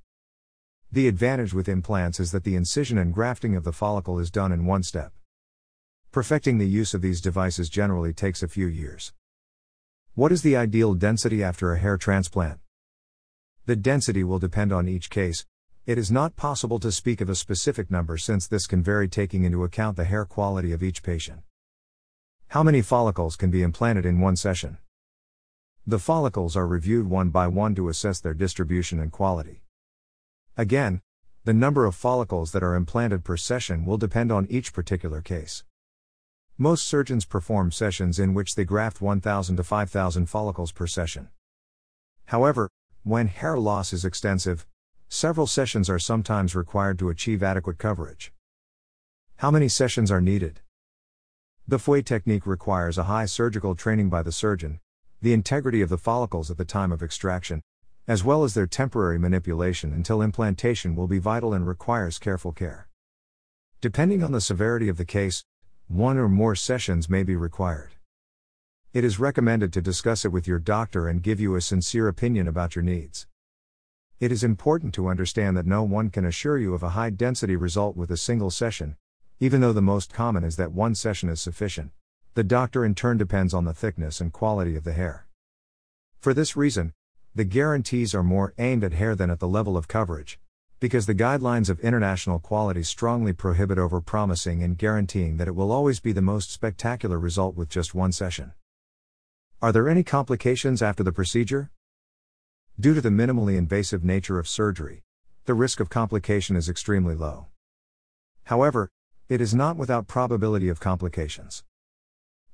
The 0.89 1.10
advantage 1.10 1.53
with 1.53 1.67
implants 1.67 2.17
is 2.19 2.31
that 2.31 2.45
the 2.45 2.55
incision 2.55 2.98
and 2.98 3.13
grafting 3.13 3.53
of 3.55 3.65
the 3.65 3.74
follicle 3.74 4.17
is 4.17 4.31
done 4.31 4.53
in 4.53 4.65
one 4.65 4.83
step. 4.83 5.12
Perfecting 6.12 6.57
the 6.57 6.67
use 6.67 6.93
of 6.93 7.01
these 7.01 7.19
devices 7.19 7.69
generally 7.69 8.13
takes 8.13 8.41
a 8.41 8.48
few 8.48 8.65
years. 8.65 9.12
What 10.15 10.31
is 10.31 10.41
the 10.41 10.55
ideal 10.55 10.93
density 10.93 11.43
after 11.43 11.74
a 11.74 11.79
hair 11.79 11.98
transplant? 11.98 12.60
The 13.65 13.75
density 13.75 14.24
will 14.24 14.39
depend 14.39 14.71
on 14.71 14.88
each 14.88 15.10
case. 15.10 15.45
It 15.86 15.98
is 15.98 16.12
not 16.12 16.38
possible 16.38 16.79
to 16.79 16.93
speak 16.93 17.19
of 17.19 17.29
a 17.29 17.36
specific 17.36 17.91
number 17.91 18.17
since 18.17 18.48
this 18.48 18.67
can 18.67 18.81
vary 18.81 19.10
taking 19.10 19.43
into 19.43 19.65
account 19.65 19.98
the 19.98 20.05
hair 20.05 20.24
quality 20.24 20.71
of 20.71 20.81
each 20.81 21.03
patient. 21.03 21.41
How 22.51 22.63
many 22.63 22.81
follicles 22.81 23.38
can 23.38 23.50
be 23.50 23.63
implanted 23.63 24.05
in 24.05 24.20
one 24.20 24.36
session? 24.36 24.77
The 25.88 26.00
follicles 26.00 26.58
are 26.58 26.67
reviewed 26.67 27.08
one 27.08 27.29
by 27.29 27.48
one 27.48 27.75
to 27.75 27.88
assess 27.88 28.20
their 28.20 28.34
distribution 28.34 29.00
and 29.00 29.10
quality. 29.10 29.63
Again, 30.58 31.00
the 31.46 31.53
number 31.53 31.86
of 31.86 31.96
follicles 31.96 32.51
that 32.51 32.62
are 32.62 32.75
implanted 32.75 33.24
per 33.24 33.38
session 33.38 33.86
will 33.86 33.98
depend 33.98 34.34
on 34.34 34.48
each 34.50 34.74
particular 34.74 35.22
case. 35.22 35.63
Most 36.58 36.86
surgeons 36.86 37.24
perform 37.24 37.71
sessions 37.71 38.19
in 38.19 38.34
which 38.34 38.56
they 38.56 38.65
graft 38.65 38.99
1,000 38.99 39.56
to 39.56 39.63
5,000 39.63 40.26
follicles 40.26 40.73
per 40.73 40.88
session. 40.88 41.30
However, 42.26 42.69
when 43.04 43.28
hair 43.28 43.58
loss 43.58 43.93
is 43.93 44.04
extensive, 44.04 44.67
several 45.08 45.47
sessions 45.47 45.89
are 45.89 45.99
sometimes 45.99 46.54
required 46.54 46.99
to 46.99 47.08
achieve 47.08 47.43
adequate 47.43 47.78
coverage. 47.78 48.34
How 49.38 49.52
many 49.52 49.69
sessions 49.69 50.12
are 50.12 50.19
needed? 50.19 50.60
The 51.67 51.80
FUE 51.80 52.02
technique 52.02 52.45
requires 52.45 52.97
a 52.97 53.04
high 53.04 53.26
surgical 53.26 53.76
training 53.76 54.10
by 54.10 54.24
the 54.24 54.32
surgeon, 54.32 54.80
the 55.21 55.34
integrity 55.34 55.82
of 55.82 55.89
the 55.89 55.97
follicles 55.97 56.50
at 56.50 56.58
the 56.58 56.65
time 56.65 56.91
of 56.91 57.04
extraction, 57.04 57.62
as 58.08 58.24
well 58.24 58.43
as 58.43 58.54
their 58.54 58.67
temporary 58.67 59.19
manipulation 59.19 59.93
until 59.93 60.21
implantation 60.21 60.95
will 60.95 61.08
be 61.08 61.19
vital 61.19 61.54
and 61.54 61.67
requires 61.67 62.17
careful 62.17 62.52
care. 62.52 62.88
Depending 63.80 64.24
on 64.24 64.32
the 64.32 64.41
severity 64.41 64.89
of 64.89 64.97
the 64.97 65.06
case, 65.06 65.43
one 65.88 66.17
or 66.17 66.28
more 66.28 66.56
sessions 66.56 67.10
may 67.10 67.24
be 67.24 67.36
required. 67.36 67.91
It 68.93 69.04
is 69.04 69.19
recommended 69.19 69.71
to 69.74 69.82
discuss 69.82 70.26
it 70.26 70.32
with 70.32 70.47
your 70.47 70.60
doctor 70.60 71.08
and 71.08 71.24
give 71.24 71.39
you 71.39 71.56
a 71.56 71.62
sincere 71.62 72.08
opinion 72.08 72.47
about 72.47 72.76
your 72.76 72.84
needs. 72.84 73.28
It 74.19 74.32
is 74.32 74.43
important 74.43 74.93
to 74.95 75.08
understand 75.08 75.56
that 75.58 75.65
no 75.65 75.84
one 75.84 76.10
can 76.10 76.26
assure 76.26 76.58
you 76.58 76.74
of 76.74 76.84
a 76.84 76.89
high 76.89 77.12
density 77.12 77.56
result 77.56 77.95
with 77.95 78.12
a 78.12 78.17
single 78.17 78.52
session, 78.52 78.97
even 79.41 79.60
though 79.60 79.73
the 79.73 79.82
most 79.82 80.13
common 80.13 80.43
is 80.43 80.56
that 80.56 80.71
one 80.71 80.93
session 80.93 81.27
is 81.27 81.41
sufficient. 81.41 81.89
The 82.36 82.43
doctor 82.43 82.86
in 82.86 82.93
turn 82.93 83.17
depends 83.17 83.56
on 83.56 83.65
the 83.65 83.73
thickness 83.73 84.21
and 84.21 84.32
quality 84.32 84.75
of 84.75 84.84
the 84.84 84.93
hair. 84.93 85.25
For 86.19 86.32
this 86.32 86.56
reason, 86.56 86.93
the 87.34 87.43
guarantees 87.43 88.13
are 88.13 88.21
more 88.21 88.54
aimed 88.60 88.84
at 88.84 88.93
hair 88.93 89.15
than 89.15 89.32
at 89.32 89.39
the 89.39 89.47
level 89.47 89.75
of 89.75 89.88
coverage, 89.88 90.39
because 90.80 91.08
the 91.08 91.15
guidelines 91.15 91.71
of 91.71 91.80
international 91.80 92.38
quality 92.38 92.84
strongly 92.84 93.34
prohibit 93.34 93.80
over 93.80 93.99
promising 93.99 94.62
and 94.62 94.77
guaranteeing 94.77 95.38
that 95.38 95.47
it 95.47 95.56
will 95.56 95.71
always 95.71 95.99
be 95.99 96.12
the 96.12 96.21
most 96.21 96.51
spectacular 96.51 97.17
result 97.17 97.56
with 97.56 97.67
just 97.67 97.95
one 97.95 98.12
session. 98.12 98.51
Are 99.60 99.71
there 99.71 99.89
any 99.89 100.04
complications 100.04 100.84
after 100.84 101.01
the 101.01 101.12
procedure? 101.12 101.71
Due 102.80 102.93
to 102.93 103.01
the 103.01 103.10
minimally 103.10 103.58
invasive 103.58 104.04
nature 104.04 104.38
of 104.38 104.47
surgery, 104.47 105.01
the 105.45 105.56
risk 105.56 105.80
of 105.80 105.89
complication 105.89 106.56
is 106.56 106.69
extremely 106.69 107.15
low. 107.15 107.47
However, 108.43 108.91
it 109.32 109.41
is 109.41 109.56
not 109.56 109.78
without 109.78 110.08
probability 110.08 110.70
of 110.70 110.80
complications 110.80 111.63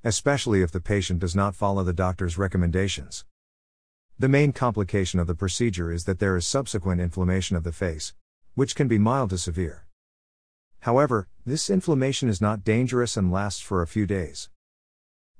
especially 0.04 0.62
if 0.62 0.70
the 0.70 0.80
patient 0.80 1.18
does 1.18 1.34
not 1.34 1.56
follow 1.56 1.82
the 1.82 1.92
doctor's 1.92 2.38
recommendations. 2.38 3.24
The 4.18 4.28
main 4.28 4.52
complication 4.52 5.18
of 5.18 5.26
the 5.26 5.34
procedure 5.34 5.92
is 5.92 6.04
that 6.04 6.18
there 6.18 6.36
is 6.36 6.46
subsequent 6.46 7.00
inflammation 7.00 7.56
of 7.56 7.64
the 7.64 7.72
face, 7.72 8.14
which 8.54 8.76
can 8.76 8.88
be 8.88 8.98
mild 8.98 9.30
to 9.30 9.38
severe. 9.38 9.86
However, 10.80 11.28
this 11.44 11.68
inflammation 11.68 12.28
is 12.28 12.40
not 12.40 12.64
dangerous 12.64 13.16
and 13.16 13.32
lasts 13.32 13.60
for 13.60 13.82
a 13.82 13.86
few 13.86 14.06
days. 14.06 14.50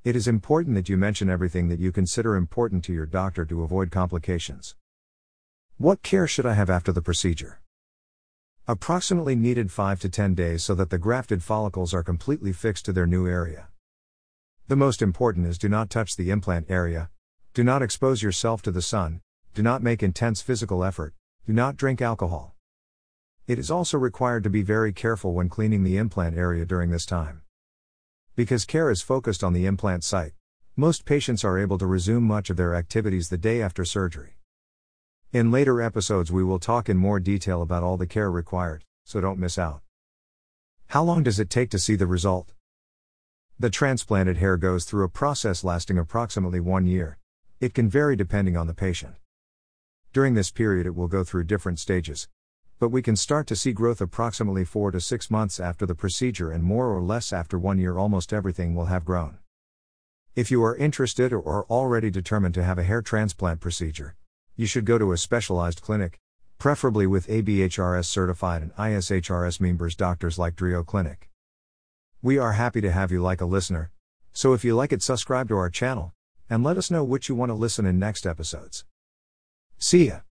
It 0.05 0.17
is 0.17 0.27
important 0.27 0.75
that 0.75 0.89
you 0.89 0.97
mention 0.97 1.31
everything 1.31 1.69
that 1.69 1.81
you 1.81 1.93
consider 1.93 2.35
important 2.35 2.85
to 2.85 2.93
your 2.93 3.07
doctor 3.07 3.45
to 3.45 3.63
avoid 3.63 3.91
complications. 3.91 4.75
What 5.77 6.03
care 6.03 6.27
should 6.27 6.47
I 6.47 6.55
have 6.55 6.71
after 6.71 6.93
the 6.93 7.03
procedure? 7.03 7.61
Approximately 8.71 9.35
needed 9.35 9.73
5 9.73 9.99
to 10.01 10.11
10 10.11 10.35
days 10.35 10.63
so 10.63 10.75
that 10.75 10.91
the 10.91 10.99
grafted 10.99 11.43
follicles 11.43 11.95
are 11.95 12.03
completely 12.03 12.53
fixed 12.53 12.85
to 12.85 12.93
their 12.93 13.07
new 13.07 13.27
area. 13.27 13.69
The 14.67 14.77
most 14.77 15.01
important 15.01 15.47
is 15.47 15.57
do 15.57 15.71
not 15.71 15.89
touch 15.89 16.17
the 16.17 16.29
implant 16.29 16.67
area, 16.71 17.09
do 17.55 17.65
not 17.65 17.81
expose 17.81 18.23
yourself 18.23 18.61
to 18.61 18.71
the 18.71 18.83
sun, 18.83 19.23
do 19.55 19.63
not 19.63 19.83
make 19.83 20.03
intense 20.03 20.43
physical 20.43 20.85
effort, 20.85 21.15
do 21.47 21.55
not 21.55 21.79
drink 21.79 22.03
alcohol. 22.03 22.57
It 23.47 23.59
is 23.59 23.71
also 23.71 23.97
required 23.97 24.45
to 24.45 24.51
be 24.51 24.61
very 24.61 24.93
careful 24.93 25.33
when 25.33 25.49
cleaning 25.49 25.83
the 25.83 25.97
implant 25.97 26.37
area 26.37 26.67
during 26.67 26.91
this 26.91 27.07
time. 27.07 27.41
Because 28.37 28.67
care 28.67 28.91
is 28.91 29.01
focused 29.01 29.43
on 29.43 29.55
the 29.55 29.65
implant 29.65 30.05
site, 30.05 30.35
most 30.77 31.07
patients 31.07 31.43
are 31.43 31.59
able 31.59 31.79
to 31.79 31.87
resume 31.87 32.25
much 32.25 32.51
of 32.51 32.59
their 32.59 32.75
activities 32.75 33.31
the 33.31 33.39
day 33.39 33.63
after 33.63 33.87
surgery. 33.87 34.38
In 35.31 35.51
later 35.51 35.83
episodes, 35.83 36.33
we 36.33 36.43
will 36.43 36.59
talk 36.59 36.89
in 36.89 36.97
more 36.97 37.21
detail 37.21 37.61
about 37.61 37.83
all 37.83 37.99
the 37.99 38.07
care 38.07 38.31
required, 38.31 38.85
so 39.05 39.21
don't 39.21 39.39
miss 39.39 39.59
out. 39.59 39.83
How 40.87 41.03
long 41.03 41.23
does 41.23 41.39
it 41.39 41.51
take 41.51 41.69
to 41.73 41.79
see 41.79 41.97
the 41.97 42.07
result? 42.07 42.55
The 43.59 43.69
transplanted 43.69 44.39
hair 44.39 44.57
goes 44.57 44.87
through 44.87 45.05
a 45.05 45.11
process 45.11 45.63
lasting 45.63 45.99
approximately 45.99 46.61
one 46.61 46.87
year. 46.87 47.19
It 47.61 47.75
can 47.75 47.91
vary 47.91 48.17
depending 48.17 48.57
on 48.57 48.69
the 48.69 48.73
patient. 48.73 49.17
During 50.15 50.33
this 50.33 50.51
period, 50.51 50.87
it 50.87 50.95
will 50.95 51.09
go 51.09 51.25
through 51.25 51.45
different 51.45 51.79
stages. 51.79 52.27
But 52.79 52.89
we 52.89 53.03
can 53.03 53.15
start 53.15 53.47
to 53.49 53.57
see 53.57 53.73
growth 53.73 54.01
approximately 54.01 54.65
4 54.65 54.93
to 54.93 55.01
6 55.01 55.31
months 55.31 55.61
after 55.61 55.85
the 55.85 55.95
procedure, 55.95 56.51
and 56.51 56.65
more 56.65 56.87
or 56.87 57.03
less 57.03 57.35
after 57.35 57.59
one 57.59 57.77
year, 57.77 57.99
almost 57.99 58.33
everything 58.33 58.75
will 58.75 58.87
have 58.87 59.05
grown. 59.05 59.37
If 60.35 60.51
you 60.51 60.65
are 60.65 60.75
interested 60.75 61.35
or 61.35 61.47
are 61.47 61.65
already 61.65 62.09
determined 62.09 62.55
to 62.55 62.65
have 62.65 62.79
a 62.79 62.85
hair 62.85 63.03
transplant 63.03 63.61
procedure, 63.61 64.15
you 64.59 64.67
should 64.67 64.85
go 64.85 64.99
to 64.99 65.13
a 65.13 65.17
specialized 65.17 65.81
clinic, 65.83 66.19
preferably 66.59 67.07
with 67.07 67.29
ABHRS 67.29 68.07
certified 68.07 68.61
and 68.61 68.75
ISHRS 68.75 69.61
members 69.61 69.95
doctors 69.95 70.37
like 70.37 70.57
Drio 70.57 70.85
Clinic. 70.85 71.31
We 72.23 72.39
are 72.39 72.55
happy 72.55 72.81
to 72.81 72.91
have 72.91 73.13
you 73.13 73.23
like 73.23 73.41
a 73.41 73.47
listener. 73.47 73.93
So 74.33 74.55
if 74.55 74.65
you 74.65 74.75
like 74.75 74.93
it, 74.93 75.01
subscribe 75.01 75.49
to 75.51 75.57
our 75.57 75.71
channel 75.71 76.13
and 76.51 76.65
let 76.65 76.77
us 76.77 76.91
know 76.91 77.05
which 77.05 77.29
you 77.29 77.37
want 77.37 77.51
to 77.51 77.55
listen 77.55 77.87
in 77.87 78.01
next 78.01 78.27
episodes. 78.27 78.85
See 79.79 80.09
ya. 80.09 80.28